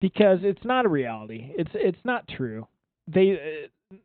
because 0.01 0.39
it's 0.43 0.65
not 0.65 0.87
a 0.87 0.89
reality. 0.89 1.53
It's 1.57 1.71
it's 1.75 2.05
not 2.05 2.29
true. 2.29 2.67
They 3.07 3.69
uh, 3.93 3.97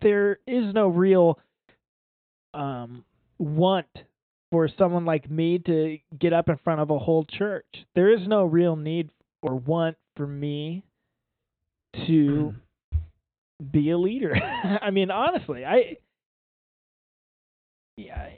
there 0.00 0.38
is 0.46 0.74
no 0.74 0.88
real 0.88 1.38
um 2.54 3.04
want 3.38 3.86
for 4.50 4.68
someone 4.76 5.04
like 5.04 5.30
me 5.30 5.58
to 5.58 5.98
get 6.18 6.32
up 6.32 6.48
in 6.48 6.58
front 6.58 6.80
of 6.80 6.90
a 6.90 6.98
whole 6.98 7.24
church. 7.24 7.66
There 7.94 8.12
is 8.12 8.26
no 8.26 8.44
real 8.44 8.76
need 8.76 9.10
or 9.42 9.54
want 9.54 9.96
for 10.16 10.26
me 10.26 10.84
to 12.06 12.54
be 13.70 13.90
a 13.90 13.98
leader. 13.98 14.34
I 14.82 14.90
mean, 14.90 15.10
honestly, 15.10 15.64
I 15.64 15.96
yeah, 17.96 18.30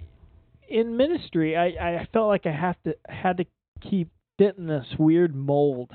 in 0.73 0.97
ministry, 0.97 1.57
I 1.57 1.67
I 1.67 2.09
felt 2.13 2.29
like 2.29 2.47
I 2.47 2.53
have 2.53 2.77
to 2.85 2.97
had 3.09 3.37
to 3.37 3.45
keep 3.81 4.09
fitting 4.39 4.67
this 4.67 4.87
weird 4.99 5.35
mold, 5.35 5.91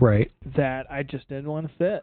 right? 0.00 0.30
That 0.56 0.90
I 0.90 1.02
just 1.02 1.28
didn't 1.28 1.48
want 1.48 1.68
to 1.68 1.76
fit. 1.78 2.02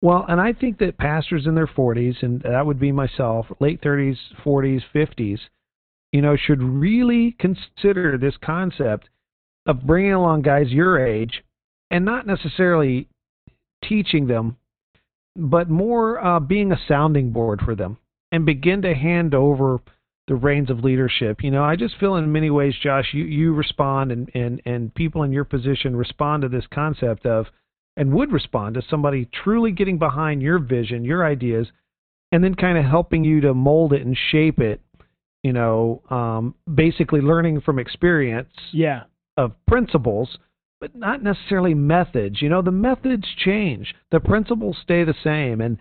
Well, 0.00 0.24
and 0.28 0.40
I 0.40 0.52
think 0.52 0.78
that 0.78 0.98
pastors 0.98 1.46
in 1.46 1.54
their 1.54 1.66
40s, 1.66 2.22
and 2.22 2.42
that 2.42 2.66
would 2.66 2.78
be 2.78 2.92
myself, 2.92 3.46
late 3.58 3.80
30s, 3.80 4.18
40s, 4.44 4.82
50s, 4.94 5.38
you 6.12 6.20
know, 6.20 6.36
should 6.36 6.62
really 6.62 7.34
consider 7.38 8.18
this 8.18 8.34
concept 8.44 9.08
of 9.64 9.86
bringing 9.86 10.12
along 10.12 10.42
guys 10.42 10.68
your 10.68 11.04
age 11.04 11.42
and 11.90 12.04
not 12.04 12.26
necessarily 12.26 13.08
teaching 13.82 14.26
them, 14.26 14.58
but 15.36 15.70
more 15.70 16.22
uh, 16.22 16.38
being 16.38 16.70
a 16.70 16.80
sounding 16.86 17.30
board 17.30 17.62
for 17.64 17.74
them 17.74 17.96
and 18.30 18.44
begin 18.44 18.82
to 18.82 18.94
hand 18.94 19.34
over 19.34 19.80
the 20.26 20.34
reins 20.34 20.70
of 20.70 20.84
leadership. 20.84 21.42
You 21.42 21.50
know, 21.50 21.62
I 21.62 21.76
just 21.76 21.98
feel 21.98 22.16
in 22.16 22.32
many 22.32 22.50
ways, 22.50 22.74
Josh, 22.82 23.10
you, 23.12 23.24
you 23.24 23.52
respond 23.52 24.10
and, 24.10 24.30
and, 24.34 24.62
and 24.64 24.94
people 24.94 25.22
in 25.22 25.32
your 25.32 25.44
position 25.44 25.94
respond 25.96 26.42
to 26.42 26.48
this 26.48 26.64
concept 26.72 27.26
of, 27.26 27.46
and 27.96 28.12
would 28.12 28.32
respond 28.32 28.74
to 28.74 28.82
somebody 28.88 29.28
truly 29.44 29.70
getting 29.70 29.98
behind 29.98 30.42
your 30.42 30.58
vision, 30.58 31.04
your 31.04 31.24
ideas, 31.24 31.68
and 32.32 32.42
then 32.42 32.54
kind 32.54 32.76
of 32.76 32.84
helping 32.84 33.22
you 33.22 33.40
to 33.42 33.54
mold 33.54 33.92
it 33.92 34.02
and 34.02 34.16
shape 34.30 34.58
it, 34.58 34.80
you 35.42 35.52
know, 35.52 36.02
um, 36.10 36.54
basically 36.72 37.20
learning 37.20 37.60
from 37.60 37.78
experience 37.78 38.48
yeah. 38.72 39.02
of 39.36 39.52
principles, 39.68 40.38
but 40.80 40.96
not 40.96 41.22
necessarily 41.22 41.74
methods. 41.74 42.42
You 42.42 42.48
know, 42.48 42.62
the 42.62 42.72
methods 42.72 43.26
change, 43.36 43.94
the 44.10 44.20
principles 44.20 44.76
stay 44.82 45.04
the 45.04 45.14
same. 45.22 45.60
And 45.60 45.78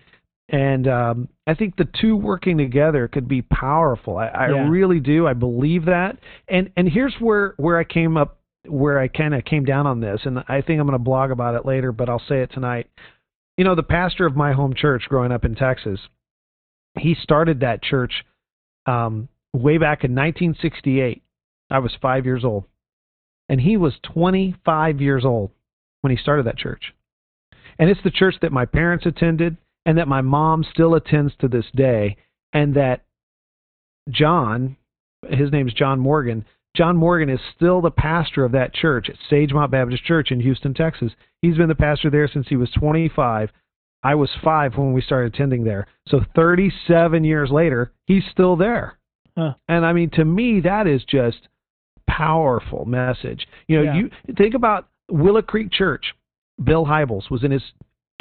and 0.49 0.87
um, 0.87 1.29
I 1.47 1.53
think 1.53 1.75
the 1.77 1.87
two 2.01 2.15
working 2.15 2.57
together 2.57 3.07
could 3.07 3.27
be 3.27 3.41
powerful. 3.41 4.17
I, 4.17 4.27
I 4.27 4.49
Yeah. 4.49 4.69
really 4.69 4.99
do. 4.99 5.25
I 5.27 5.33
believe 5.33 5.85
that. 5.85 6.17
And 6.47 6.69
and 6.75 6.87
here's 6.89 7.15
where 7.19 7.53
where 7.57 7.77
I 7.77 7.83
came 7.85 8.17
up, 8.17 8.39
where 8.67 8.99
I 8.99 9.07
kind 9.07 9.33
of 9.33 9.45
came 9.45 9.63
down 9.65 9.87
on 9.87 9.99
this, 10.01 10.21
and 10.25 10.39
I 10.47 10.61
think 10.61 10.79
I'm 10.79 10.87
going 10.87 10.91
to 10.93 10.99
blog 10.99 11.31
about 11.31 11.55
it 11.55 11.65
later, 11.65 11.91
but 11.91 12.09
I'll 12.09 12.21
say 12.27 12.41
it 12.41 12.51
tonight. 12.51 12.89
You 13.57 13.63
know, 13.63 13.75
the 13.75 13.83
pastor 13.83 14.25
of 14.25 14.35
my 14.35 14.51
home 14.53 14.73
church 14.73 15.03
growing 15.07 15.31
up 15.31 15.45
in 15.45 15.55
Texas, 15.55 15.99
he 16.99 17.15
started 17.15 17.59
that 17.61 17.81
church 17.83 18.25
um, 18.85 19.29
way 19.53 19.77
back 19.77 20.03
in 20.03 20.11
1968. 20.11 21.21
I 21.69 21.79
was 21.79 21.91
five 22.01 22.25
years 22.25 22.43
old, 22.43 22.65
and 23.47 23.61
he 23.61 23.77
was 23.77 23.93
25 24.13 24.99
years 25.01 25.23
old 25.23 25.51
when 26.01 26.11
he 26.11 26.17
started 26.17 26.45
that 26.47 26.57
church. 26.57 26.93
And 27.79 27.89
it's 27.89 28.01
the 28.03 28.11
church 28.11 28.35
that 28.41 28.51
my 28.51 28.65
parents 28.65 29.05
attended 29.05 29.57
and 29.85 29.97
that 29.97 30.07
my 30.07 30.21
mom 30.21 30.63
still 30.71 30.95
attends 30.95 31.33
to 31.39 31.47
this 31.47 31.65
day, 31.75 32.17
and 32.53 32.75
that 32.75 33.03
John, 34.09 34.77
his 35.29 35.51
name's 35.51 35.73
John 35.73 35.99
Morgan. 35.99 36.45
John 36.75 36.97
Morgan 36.97 37.29
is 37.29 37.39
still 37.55 37.81
the 37.81 37.91
pastor 37.91 38.43
of 38.43 38.51
that 38.53 38.73
church 38.73 39.09
at 39.09 39.15
Sagemont 39.31 39.71
Baptist 39.71 40.03
Church 40.03 40.31
in 40.31 40.39
Houston, 40.41 40.73
Texas. 40.73 41.11
He's 41.41 41.57
been 41.57 41.69
the 41.69 41.75
pastor 41.75 42.09
there 42.09 42.27
since 42.27 42.47
he 42.49 42.55
was 42.55 42.69
25. 42.71 43.49
I 44.05 44.15
was 44.15 44.29
five 44.43 44.75
when 44.75 44.91
we 44.91 45.01
started 45.01 45.33
attending 45.33 45.63
there. 45.63 45.87
So 46.07 46.21
37 46.35 47.23
years 47.23 47.51
later, 47.51 47.93
he's 48.05 48.23
still 48.31 48.55
there. 48.57 48.97
Huh. 49.37 49.53
And 49.67 49.85
I 49.85 49.93
mean, 49.93 50.09
to 50.11 50.25
me, 50.25 50.59
that 50.61 50.87
is 50.87 51.03
just 51.05 51.47
powerful 52.07 52.85
message. 52.85 53.47
You 53.67 53.77
know, 53.77 53.83
Yeah. 53.83 53.95
you 53.95 54.09
think 54.35 54.55
about 54.55 54.87
Willow 55.09 55.41
Creek 55.41 55.71
Church. 55.71 56.13
Bill 56.63 56.85
Hybels 56.85 57.29
was 57.31 57.43
in 57.43 57.51
his 57.51 57.63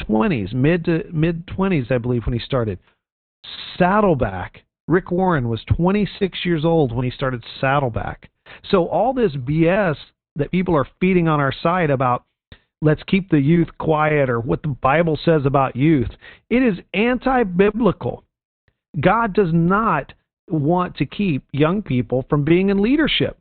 20s, 0.08 0.52
mid 0.52 0.84
to 0.86 1.04
mid 1.12 1.46
20s, 1.46 1.90
I 1.90 1.98
believe, 1.98 2.24
when 2.26 2.38
he 2.38 2.44
started. 2.44 2.78
Saddleback. 3.78 4.62
Rick 4.88 5.10
Warren 5.10 5.48
was 5.48 5.64
26 5.76 6.44
years 6.44 6.64
old 6.64 6.94
when 6.94 7.04
he 7.04 7.10
started 7.10 7.44
Saddleback. 7.60 8.30
So 8.70 8.86
all 8.88 9.12
this 9.12 9.32
BS 9.32 9.96
that 10.36 10.50
people 10.50 10.74
are 10.76 10.88
feeding 11.00 11.28
on 11.28 11.40
our 11.40 11.52
site 11.62 11.90
about 11.90 12.24
let's 12.80 13.02
keep 13.04 13.30
the 13.30 13.38
youth 13.38 13.68
quiet 13.78 14.28
or 14.28 14.40
what 14.40 14.62
the 14.62 14.68
Bible 14.68 15.18
says 15.24 15.42
about 15.46 15.76
youth, 15.76 16.10
it 16.50 16.62
is 16.62 16.78
anti-biblical. 16.92 18.24
God 19.00 19.32
does 19.34 19.52
not 19.52 20.12
want 20.48 20.96
to 20.96 21.06
keep 21.06 21.44
young 21.52 21.82
people 21.82 22.26
from 22.28 22.44
being 22.44 22.68
in 22.68 22.82
leadership. 22.82 23.38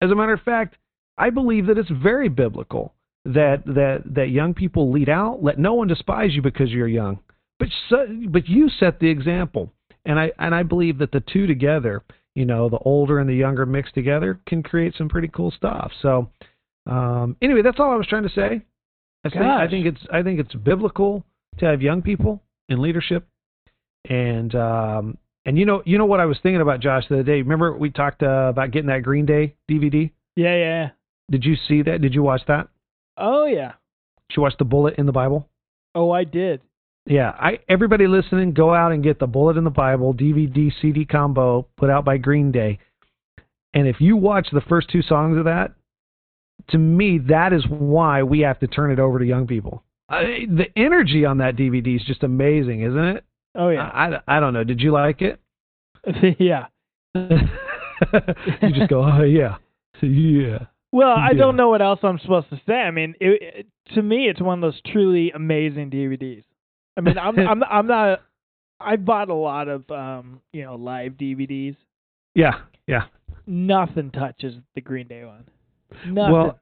As 0.00 0.10
a 0.10 0.14
matter 0.14 0.32
of 0.32 0.42
fact, 0.42 0.76
I 1.16 1.30
believe 1.30 1.66
that 1.66 1.78
it's 1.78 1.90
very 1.90 2.28
biblical 2.28 2.92
that 3.24 3.62
that 3.66 4.02
that 4.14 4.30
young 4.30 4.54
people 4.54 4.90
lead 4.90 5.08
out. 5.08 5.42
Let 5.42 5.58
no 5.58 5.74
one 5.74 5.88
despise 5.88 6.34
you 6.34 6.42
because 6.42 6.70
you're 6.70 6.88
young, 6.88 7.20
but 7.58 7.68
so, 7.88 8.06
but 8.28 8.48
you 8.48 8.68
set 8.68 8.98
the 8.98 9.08
example, 9.08 9.72
and 10.04 10.18
I 10.18 10.32
and 10.38 10.54
I 10.54 10.62
believe 10.62 10.98
that 10.98 11.12
the 11.12 11.20
two 11.20 11.46
together, 11.46 12.02
you 12.34 12.44
know, 12.44 12.68
the 12.68 12.78
older 12.78 13.18
and 13.18 13.28
the 13.28 13.34
younger 13.34 13.66
mixed 13.66 13.94
together, 13.94 14.40
can 14.46 14.62
create 14.62 14.94
some 14.96 15.08
pretty 15.08 15.28
cool 15.28 15.50
stuff. 15.52 15.92
So, 16.02 16.30
um, 16.86 17.36
anyway, 17.40 17.62
that's 17.62 17.78
all 17.78 17.92
I 17.92 17.96
was 17.96 18.06
trying 18.08 18.24
to 18.24 18.34
say. 18.34 18.62
I 19.24 19.28
think 19.28 19.42
I 19.42 19.68
think 19.68 19.86
it's 19.86 20.00
I 20.12 20.22
think 20.22 20.40
it's 20.40 20.54
biblical 20.54 21.24
to 21.58 21.66
have 21.66 21.80
young 21.80 22.02
people 22.02 22.42
in 22.68 22.82
leadership, 22.82 23.26
and 24.08 24.52
um, 24.54 25.18
and 25.46 25.56
you 25.56 25.64
know 25.64 25.82
you 25.86 25.98
know 25.98 26.06
what 26.06 26.18
I 26.18 26.24
was 26.24 26.38
thinking 26.42 26.60
about 26.60 26.80
Josh 26.80 27.04
the 27.08 27.16
other 27.16 27.22
day. 27.22 27.42
Remember 27.42 27.76
we 27.76 27.90
talked 27.90 28.24
uh, 28.24 28.48
about 28.50 28.72
getting 28.72 28.88
that 28.88 29.04
Green 29.04 29.26
Day 29.26 29.54
DVD. 29.70 30.10
Yeah, 30.34 30.54
yeah. 30.54 30.56
yeah. 30.56 30.88
Did 31.30 31.44
you 31.44 31.54
see 31.68 31.82
that? 31.82 32.00
Did 32.00 32.14
you 32.14 32.22
watch 32.22 32.42
that? 32.48 32.68
Oh 33.22 33.46
yeah. 33.46 33.72
Did 34.28 34.36
you 34.36 34.42
watch 34.42 34.54
the 34.58 34.64
bullet 34.64 34.96
in 34.98 35.06
the 35.06 35.12
Bible? 35.12 35.48
Oh, 35.94 36.10
I 36.10 36.24
did. 36.24 36.60
Yeah, 37.06 37.30
I 37.30 37.60
everybody 37.68 38.06
listening, 38.06 38.52
go 38.52 38.74
out 38.74 38.92
and 38.92 39.02
get 39.02 39.18
the 39.18 39.26
Bullet 39.26 39.56
in 39.56 39.64
the 39.64 39.70
Bible 39.70 40.14
DVD 40.14 40.72
CD 40.80 41.04
combo 41.04 41.66
put 41.76 41.90
out 41.90 42.04
by 42.04 42.16
Green 42.16 42.52
Day. 42.52 42.78
And 43.74 43.88
if 43.88 43.96
you 44.00 44.16
watch 44.16 44.48
the 44.52 44.60
first 44.60 44.88
two 44.90 45.02
songs 45.02 45.38
of 45.38 45.44
that, 45.44 45.72
to 46.70 46.78
me 46.78 47.18
that 47.28 47.52
is 47.52 47.64
why 47.68 48.22
we 48.22 48.40
have 48.40 48.60
to 48.60 48.66
turn 48.66 48.92
it 48.92 49.00
over 49.00 49.18
to 49.18 49.24
young 49.24 49.46
people. 49.46 49.82
I, 50.08 50.46
the 50.48 50.66
energy 50.76 51.24
on 51.24 51.38
that 51.38 51.56
DVD 51.56 51.96
is 51.96 52.04
just 52.06 52.22
amazing, 52.22 52.82
isn't 52.82 53.04
it? 53.04 53.24
Oh 53.56 53.68
yeah. 53.70 53.82
I, 53.82 54.06
I, 54.06 54.36
I 54.36 54.40
don't 54.40 54.52
know. 54.52 54.64
Did 54.64 54.80
you 54.80 54.92
like 54.92 55.22
it? 55.22 55.40
yeah. 56.38 56.66
you 57.14 58.72
just 58.74 58.90
go, 58.90 59.04
oh 59.04 59.22
yeah, 59.22 59.56
yeah. 60.02 60.66
Well, 60.92 61.08
I 61.16 61.30
Yeah. 61.30 61.38
don't 61.38 61.56
know 61.56 61.70
what 61.70 61.80
else 61.82 62.00
I'm 62.02 62.18
supposed 62.18 62.50
to 62.50 62.60
say. 62.66 62.74
I 62.74 62.90
mean, 62.90 63.14
it, 63.20 63.42
it, 63.42 63.66
to 63.94 64.02
me, 64.02 64.28
it's 64.28 64.40
one 64.40 64.62
of 64.62 64.72
those 64.72 64.80
truly 64.92 65.30
amazing 65.30 65.90
DVDs. 65.90 66.44
I 66.96 67.00
mean, 67.00 67.16
I'm 67.18 67.38
I'm 67.48 67.62
I'm 67.64 67.86
not. 67.86 68.20
I 68.78 68.96
bought 68.96 69.30
a 69.30 69.34
lot 69.34 69.68
of 69.68 69.90
um, 69.90 70.40
you 70.52 70.62
know, 70.64 70.74
live 70.74 71.12
DVDs. 71.12 71.76
Yeah, 72.34 72.60
yeah. 72.86 73.04
Nothing 73.46 74.10
touches 74.10 74.54
the 74.74 74.80
Green 74.80 75.06
Day 75.08 75.24
one. 75.24 75.44
Nothing. 76.06 76.32
Well, 76.32 76.58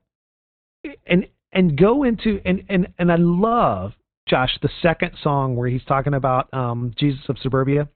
and 1.07 1.27
and 1.53 1.77
go 1.77 2.05
into 2.05 2.41
and 2.45 2.63
and 2.69 2.89
and 2.99 3.11
I 3.11 3.17
love 3.17 3.93
Josh 4.29 4.59
the 4.63 4.69
second 4.81 5.13
song 5.23 5.57
where 5.57 5.69
he's 5.69 5.85
talking 5.85 6.15
about 6.15 6.53
um 6.55 6.93
Jesus 6.97 7.23
of 7.29 7.37
Suburbia, 7.43 7.89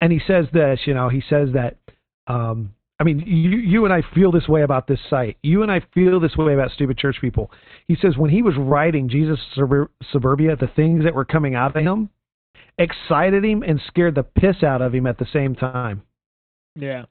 and 0.00 0.12
he 0.12 0.20
says 0.26 0.46
this. 0.52 0.80
You 0.86 0.92
know, 0.94 1.08
he 1.08 1.22
says 1.28 1.48
that. 1.54 1.78
um 2.26 2.74
I 3.00 3.04
mean, 3.04 3.22
you 3.24 3.50
you 3.58 3.84
and 3.84 3.94
I 3.94 4.02
feel 4.14 4.32
this 4.32 4.48
way 4.48 4.62
about 4.62 4.88
this 4.88 4.98
site. 5.08 5.36
You 5.42 5.62
and 5.62 5.70
I 5.70 5.80
feel 5.94 6.18
this 6.18 6.36
way 6.36 6.54
about 6.54 6.72
stupid 6.72 6.98
church 6.98 7.16
people. 7.20 7.50
He 7.86 7.96
says 7.96 8.16
when 8.16 8.30
he 8.30 8.42
was 8.42 8.54
writing 8.56 9.08
Jesus 9.08 9.38
Subur- 9.56 9.88
Suburbia, 10.10 10.56
the 10.56 10.66
things 10.66 11.04
that 11.04 11.14
were 11.14 11.24
coming 11.24 11.54
out 11.54 11.76
of 11.76 11.82
him 11.82 12.10
excited 12.76 13.44
him 13.44 13.62
and 13.62 13.80
scared 13.86 14.14
the 14.14 14.22
piss 14.24 14.62
out 14.62 14.82
of 14.82 14.94
him 14.94 15.06
at 15.06 15.18
the 15.18 15.26
same 15.32 15.54
time. 15.54 16.02
yeah. 16.74 17.04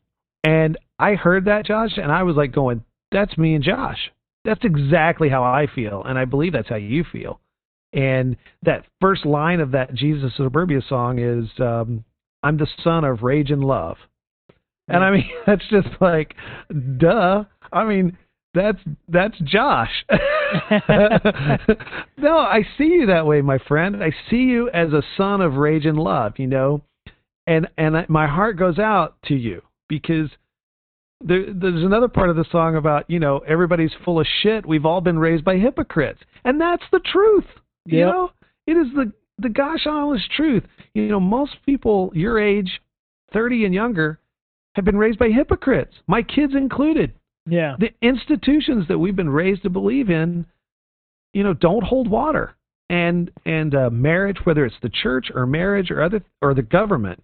And 0.44 0.78
I 1.00 1.16
heard 1.16 1.46
that, 1.46 1.66
Josh, 1.66 1.98
and 1.98 2.12
I 2.12 2.24
was 2.24 2.36
like 2.36 2.52
going, 2.54 2.84
"That's 3.12 3.38
me 3.38 3.54
and 3.54 3.64
Josh. 3.64 4.12
That's 4.46 4.64
exactly 4.64 5.30
how 5.30 5.44
I 5.44 5.68
feel, 5.68 6.04
and 6.04 6.18
I 6.18 6.26
believe 6.26 6.54
that's 6.54 6.70
how 6.70 6.76
you 6.78 7.04
feel." 7.04 7.40
And 7.94 8.38
that 8.64 8.86
first 9.02 9.26
line 9.26 9.60
of 9.60 9.72
that 9.72 9.94
Jesus 9.94 10.36
Suburbia 10.36 10.82
song 10.82 11.20
is, 11.20 11.50
um, 11.60 12.04
"I'm 12.44 12.58
the 12.58 12.68
son 12.84 13.04
of 13.04 13.24
rage 13.24 13.52
and 13.52 13.64
love," 13.64 13.98
and 14.88 15.04
I 15.04 15.12
mean 15.12 15.30
that's 15.46 15.68
just 15.70 15.90
like, 16.00 16.36
duh. 16.98 17.44
I 17.72 17.86
mean 17.86 18.18
that's 18.54 18.80
that's 19.08 19.38
Josh. 19.40 20.06
no, 20.10 20.20
I 22.38 22.62
see 22.78 22.86
you 22.86 23.06
that 23.08 23.26
way, 23.26 23.42
my 23.42 23.58
friend. 23.68 24.04
I 24.04 24.12
see 24.30 24.38
you 24.38 24.70
as 24.70 24.94
a 24.94 25.04
son 25.16 25.42
of 25.42 25.56
rage 25.56 25.86
and 25.86 26.00
love, 26.00 26.34
you 26.38 26.48
know, 26.48 26.82
and 27.46 27.68
and 27.78 27.98
I, 27.98 28.06
my 28.08 28.28
heart 28.28 28.58
goes 28.58 28.80
out 28.80 29.16
to 29.26 29.36
you 29.36 29.62
because 29.90 30.30
there, 31.24 31.52
there's 31.54 31.84
another 31.84 32.08
part 32.08 32.30
of 32.30 32.36
the 32.36 32.46
song 32.52 32.76
about 32.76 33.10
you 33.10 33.20
know 33.20 33.40
everybody's 33.40 33.92
full 34.06 34.20
of 34.20 34.28
shit. 34.42 34.66
We've 34.66 34.86
all 34.86 35.02
been 35.02 35.20
raised 35.20 35.44
by 35.44 35.58
hypocrites, 35.58 36.22
and 36.44 36.60
that's 36.60 36.84
the 36.92 37.00
truth. 37.00 37.46
You 37.86 38.00
Yep. 38.00 38.08
know, 38.08 38.32
it 38.66 38.78
is 38.78 38.88
the 38.96 39.12
the 39.40 39.50
gosh 39.50 39.86
honest 39.86 40.32
truth. 40.32 40.64
You 40.94 41.08
know, 41.08 41.20
most 41.20 41.58
people 41.66 42.12
your 42.16 42.40
age, 42.40 42.82
thirty 43.34 43.66
and 43.66 43.74
younger, 43.74 44.20
have 44.78 44.86
been 44.86 44.98
raised 44.98 45.20
by 45.20 45.28
hypocrites. 45.30 45.96
My 46.08 46.22
kids 46.24 46.56
included 46.56 47.12
Yeah. 47.46 47.76
the 47.78 47.92
institutions 48.02 48.88
that 48.88 48.98
we've 49.00 49.16
been 49.16 49.30
raised 49.30 49.64
to 49.64 49.70
believe 49.70 50.10
in, 50.10 50.46
you 51.34 51.44
know, 51.44 51.54
don't 51.54 51.84
hold 51.84 52.08
water. 52.10 52.56
And 52.90 53.30
and 53.46 53.76
uh, 53.76 53.90
marriage, 53.90 54.38
whether 54.46 54.66
it's 54.66 54.80
the 54.82 54.90
church 54.90 55.30
or 55.36 55.46
marriage 55.46 55.92
or 55.92 56.02
other 56.02 56.24
or 56.42 56.54
the 56.54 56.62
government, 56.62 57.22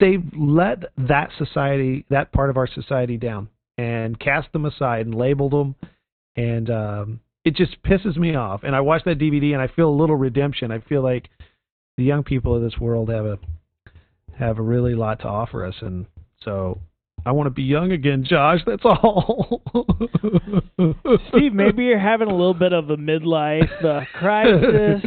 they've 0.00 0.24
let 0.36 0.82
that 0.98 1.30
society, 1.38 2.04
that 2.10 2.32
part 2.32 2.50
of 2.50 2.56
our 2.56 2.66
society, 2.66 3.16
down 3.16 3.48
and 3.78 4.18
cast 4.18 4.52
them 4.52 4.66
aside 4.66 5.06
and 5.06 5.14
labeled 5.14 5.52
them, 5.52 5.74
and 6.36 6.68
um, 6.70 7.20
it 7.44 7.54
just 7.54 7.80
pisses 7.84 8.16
me 8.16 8.34
off. 8.34 8.62
And 8.64 8.74
I 8.74 8.80
watch 8.80 9.04
that 9.04 9.18
DVD 9.18 9.52
and 9.52 9.62
I 9.62 9.68
feel 9.68 9.88
a 9.88 9.94
little 10.00 10.16
redemption. 10.16 10.72
I 10.72 10.80
feel 10.80 11.02
like 11.02 11.30
the 11.96 12.02
young 12.04 12.24
people 12.24 12.54
of 12.56 12.60
this 12.62 12.78
world 12.80 13.10
have 13.10 13.26
a 13.26 13.38
have 14.38 14.58
a 14.58 14.62
really 14.62 14.94
lot 14.96 15.20
to 15.20 15.28
offer 15.28 15.64
us, 15.64 15.76
and 15.82 16.04
so 16.44 16.78
I 17.26 17.32
want 17.32 17.46
to 17.46 17.50
be 17.50 17.62
young 17.62 17.92
again, 17.92 18.24
Josh. 18.28 18.60
That's 18.66 18.82
all. 18.84 19.62
Steve, 21.28 21.52
maybe 21.52 21.84
you're 21.84 21.98
having 21.98 22.28
a 22.28 22.34
little 22.34 22.54
bit 22.54 22.72
of 22.72 22.88
a 22.90 22.96
midlife 22.96 23.84
uh, 23.84 24.04
crisis. 24.18 25.02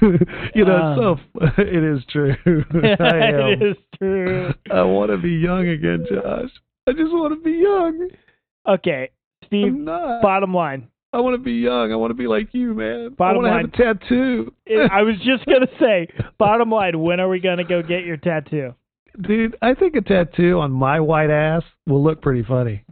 you 0.54 0.64
know, 0.64 0.76
Um, 0.76 1.20
so 1.34 1.48
it 1.62 1.84
is 1.84 2.04
true. 2.10 2.34
It 2.74 3.62
is 3.62 3.76
true. 3.98 4.52
I 4.72 4.82
want 4.82 5.10
to 5.10 5.16
be 5.18 5.30
young 5.30 5.68
again, 5.68 6.04
Josh. 6.08 6.50
I 6.88 6.92
just 6.92 7.12
want 7.12 7.34
to 7.34 7.40
be 7.40 7.52
young. 7.58 8.08
Okay, 8.68 9.10
Steve. 9.46 9.84
Bottom 9.86 10.52
line, 10.54 10.88
I 11.12 11.20
want 11.20 11.34
to 11.34 11.42
be 11.42 11.52
young. 11.52 11.92
I 11.92 11.96
want 11.96 12.10
to 12.10 12.14
be 12.14 12.26
like 12.26 12.48
you, 12.52 12.74
man. 12.74 13.14
Bottom 13.16 13.44
I 13.44 13.48
line- 13.48 13.60
want 13.62 13.74
to 13.74 13.84
have 13.84 13.96
a 13.96 13.98
tattoo. 14.00 14.52
I 14.90 15.02
was 15.02 15.16
just 15.24 15.46
gonna 15.46 15.68
say. 15.78 16.08
Bottom 16.38 16.70
line, 16.70 16.98
when 16.98 17.20
are 17.20 17.28
we 17.28 17.40
gonna 17.40 17.64
go 17.64 17.82
get 17.82 18.04
your 18.04 18.16
tattoo? 18.16 18.74
Dude, 19.20 19.56
I 19.62 19.74
think 19.74 19.94
a 19.94 20.00
tattoo 20.00 20.58
on 20.58 20.72
my 20.72 20.98
white 21.00 21.30
ass 21.30 21.62
will 21.86 22.02
look 22.02 22.20
pretty 22.20 22.42
funny. 22.42 22.84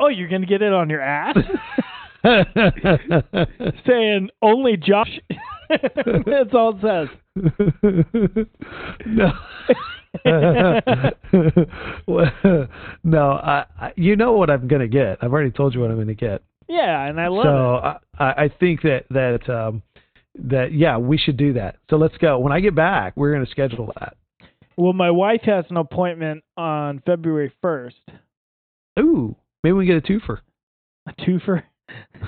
Oh, 0.00 0.08
you're 0.08 0.28
gonna 0.28 0.46
get 0.46 0.62
it 0.62 0.72
on 0.72 0.90
your 0.90 1.00
ass, 1.00 1.36
saying 3.86 4.30
only 4.42 4.76
Josh. 4.76 5.20
That's 5.68 6.52
all 6.52 6.76
it 6.76 6.82
says. 6.82 7.08
no. 9.06 9.32
well, 12.06 12.26
no, 13.04 13.30
I, 13.30 13.64
I, 13.80 13.92
you 13.96 14.16
know 14.16 14.32
what 14.32 14.50
I'm 14.50 14.66
gonna 14.68 14.88
get. 14.88 15.18
I've 15.22 15.32
already 15.32 15.52
told 15.52 15.74
you 15.74 15.80
what 15.80 15.90
I'm 15.90 15.98
gonna 15.98 16.14
get. 16.14 16.42
Yeah, 16.68 17.06
and 17.06 17.20
I 17.20 17.28
love 17.28 17.44
so 17.44 17.76
it. 17.76 18.00
I, 18.18 18.24
I 18.24 18.44
I 18.44 18.48
think 18.60 18.82
that 18.82 19.04
that 19.10 19.48
um, 19.48 19.82
that 20.34 20.72
yeah, 20.72 20.98
we 20.98 21.16
should 21.16 21.36
do 21.36 21.52
that. 21.54 21.76
So 21.88 21.96
let's 21.96 22.16
go. 22.18 22.38
When 22.38 22.52
I 22.52 22.60
get 22.60 22.74
back, 22.74 23.16
we're 23.16 23.32
gonna 23.32 23.46
schedule 23.46 23.92
that. 23.98 24.16
Well, 24.76 24.92
my 24.92 25.10
wife 25.10 25.42
has 25.44 25.64
an 25.70 25.76
appointment 25.76 26.42
on 26.56 27.02
February 27.04 27.52
first. 27.60 27.96
Ooh, 28.98 29.36
maybe 29.62 29.72
we 29.74 29.86
get 29.86 29.96
a 29.96 30.00
twofer. 30.00 30.38
A 31.08 31.12
twofer, 31.20 31.62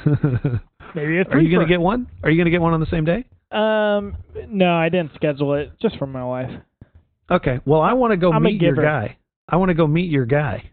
maybe 0.94 1.18
a 1.18 1.24
Are 1.30 1.40
you 1.40 1.50
gonna 1.54 1.68
get 1.68 1.80
one? 1.80 2.08
Are 2.22 2.30
you 2.30 2.38
gonna 2.38 2.50
get 2.50 2.60
one 2.60 2.72
on 2.74 2.80
the 2.80 2.86
same 2.86 3.04
day? 3.04 3.24
Um, 3.52 4.16
no, 4.48 4.74
I 4.74 4.88
didn't 4.88 5.12
schedule 5.14 5.54
it. 5.54 5.72
Just 5.80 5.96
for 5.96 6.06
my 6.06 6.24
wife. 6.24 6.50
Okay. 7.30 7.60
Well, 7.64 7.80
I 7.80 7.92
want 7.92 8.10
to 8.10 8.16
go 8.16 8.32
I'm 8.32 8.42
meet 8.42 8.60
your 8.60 8.74
guy. 8.74 9.16
I 9.48 9.56
want 9.56 9.68
to 9.68 9.74
go 9.74 9.86
meet 9.86 10.10
your 10.10 10.26
guy 10.26 10.70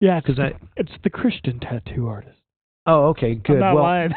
Yeah, 0.00 0.20
because 0.20 0.38
I. 0.38 0.52
it's 0.76 0.92
the 1.02 1.10
Christian 1.10 1.60
tattoo 1.60 2.08
artist. 2.08 2.36
Oh, 2.86 3.06
okay, 3.08 3.34
good. 3.36 3.60
Well, 3.60 4.08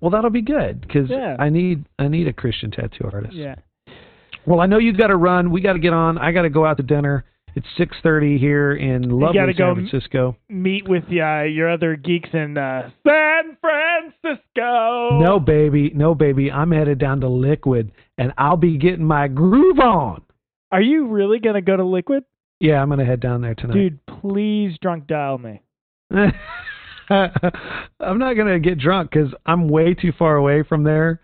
well, 0.00 0.10
that'll 0.10 0.30
be 0.30 0.42
good 0.42 0.80
because 0.80 1.08
Yeah. 1.10 1.36
I 1.38 1.48
need 1.50 1.84
I 1.98 2.08
need 2.08 2.26
a 2.28 2.32
Christian 2.32 2.70
tattoo 2.70 3.08
artist. 3.12 3.34
yeah. 3.34 3.56
Well, 4.46 4.60
I 4.60 4.66
know 4.66 4.78
you 4.78 4.92
got 4.92 5.08
to 5.08 5.16
run. 5.16 5.50
We 5.50 5.60
got 5.60 5.74
to 5.74 5.78
get 5.78 5.92
on. 5.92 6.18
I 6.18 6.32
got 6.32 6.42
to 6.42 6.50
go 6.50 6.64
out 6.66 6.76
to 6.78 6.82
dinner. 6.82 7.24
It's 7.56 7.66
six 7.78 7.96
thirty 8.02 8.36
here 8.36 8.72
in 8.74 9.08
lovely 9.08 9.38
San 9.38 9.54
go- 9.56 9.74
Francisco. 9.74 10.36
Meet 10.48 10.88
with 10.88 11.04
uh, 11.04 11.42
your 11.44 11.70
other 11.70 11.94
geeks 11.94 12.30
in 12.32 12.58
uh, 12.58 12.90
San 13.06 13.56
Francisco. 13.60 15.20
No, 15.20 15.38
baby, 15.38 15.92
no, 15.94 16.16
baby. 16.16 16.50
I'm 16.50 16.72
headed 16.72 16.98
down 16.98 17.20
to 17.20 17.28
Liquid, 17.28 17.92
and 18.18 18.32
I'll 18.38 18.56
be 18.56 18.76
getting 18.76 19.04
my 19.04 19.28
groove 19.28 19.78
on. 19.78 20.22
Are 20.72 20.82
you 20.82 21.06
really 21.06 21.38
gonna 21.38 21.62
go 21.62 21.76
to 21.76 21.84
Liquid, 21.84 22.24
Yeah, 22.58 22.82
I'm 22.82 22.88
gonna 22.88 23.04
head 23.04 23.20
down 23.20 23.40
there 23.40 23.54
tonight. 23.54 23.74
dude? 23.74 23.98
Please 24.20 24.76
drunk 24.82 25.06
dial 25.06 25.38
me. 25.38 25.62
I'm 27.10 28.18
not 28.18 28.34
gonna 28.34 28.58
get 28.58 28.78
drunk 28.78 29.10
because 29.12 29.32
I'm 29.46 29.68
way 29.68 29.94
too 29.94 30.12
far 30.18 30.34
away 30.36 30.64
from 30.68 30.82
there. 30.82 31.20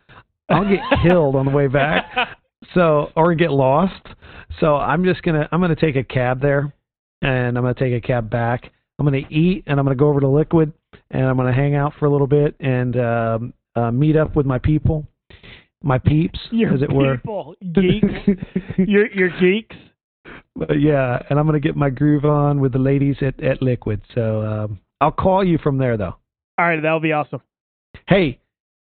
I'll 0.49 0.69
get 0.69 0.81
killed 1.03 1.35
on 1.37 1.47
the 1.47 1.53
way 1.53 1.67
back. 1.67 2.05
So 2.75 3.11
or 3.17 3.35
get 3.35 3.51
lost. 3.51 4.07
So 4.61 4.77
I'm 4.77 5.05
just 5.05 5.23
gonna 5.23 5.49
I'm 5.53 5.61
gonna 5.61 5.77
take 5.77 5.97
a 5.97 6.05
cab 6.05 6.41
there, 6.41 6.73
and 7.23 7.57
I'm 7.57 7.65
gonna 7.65 7.75
take 7.75 7.95
a 7.95 8.07
cab 8.07 8.31
back. 8.31 8.71
I'm 8.99 9.07
gonna 9.07 9.27
eat, 9.31 9.65
and 9.67 9.79
I'm 9.79 9.87
gonna 9.87 9.97
go 9.97 10.09
over 10.09 10.21
to 10.21 10.29
Liquid, 10.29 10.73
and 11.11 11.25
I'm 11.25 11.37
gonna 11.37 11.55
hang 11.55 11.75
out 11.75 11.95
for 11.99 12.07
a 12.07 12.11
little 12.11 12.27
bit 12.27 12.55
and 12.61 12.97
um, 12.99 13.55
uh, 13.75 13.91
meet 13.91 14.17
up 14.17 14.37
with 14.37 14.45
my 14.45 14.59
people, 14.59 15.07
my 15.83 15.99
peeps, 15.99 16.39
Your 16.51 16.75
as 16.75 16.83
it 16.83 16.93
were. 16.93 17.17
people, 17.17 17.55
geeks. 17.73 18.07
your 18.79 19.11
your 19.13 19.31
geeks. 19.41 19.77
But 20.55 20.81
yeah, 20.81 21.23
and 21.31 21.39
I'm 21.39 21.47
gonna 21.47 21.61
get 21.61 21.77
my 21.77 21.89
groove 21.89 22.27
on 22.27 22.61
with 22.61 22.73
the 22.73 22.79
ladies 22.79 23.17
at 23.23 23.43
at 23.43 23.63
Liquid. 23.63 24.03
So 24.15 24.43
um, 24.43 24.79
I'll 25.01 25.11
call 25.13 25.43
you 25.43 25.57
from 25.59 25.79
there 25.79 25.97
though. 25.97 26.17
All 26.59 26.67
right, 26.67 26.81
that'll 26.81 27.01
be 27.01 27.13
awesome. 27.13 27.41
Hey, 28.07 28.39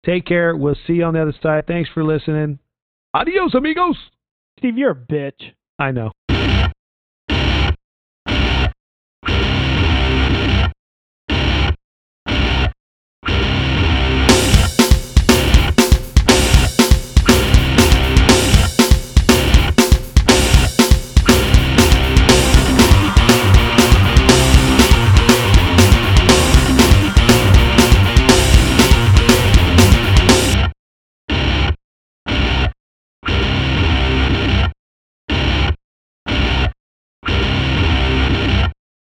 take 0.05 0.25
care. 0.25 0.55
We'll 0.57 0.75
see 0.85 0.93
you 0.93 1.05
on 1.05 1.13
the 1.13 1.21
other 1.21 1.35
side. 1.41 1.65
Thanks 1.65 1.89
for 1.93 2.03
listening. 2.03 2.59
Adios, 3.15 3.53
amigos. 3.53 3.95
Steve, 4.57 4.77
you're 4.77 4.91
a 4.91 4.95
bitch. 4.95 5.53
I 5.77 5.91
know. 5.91 6.11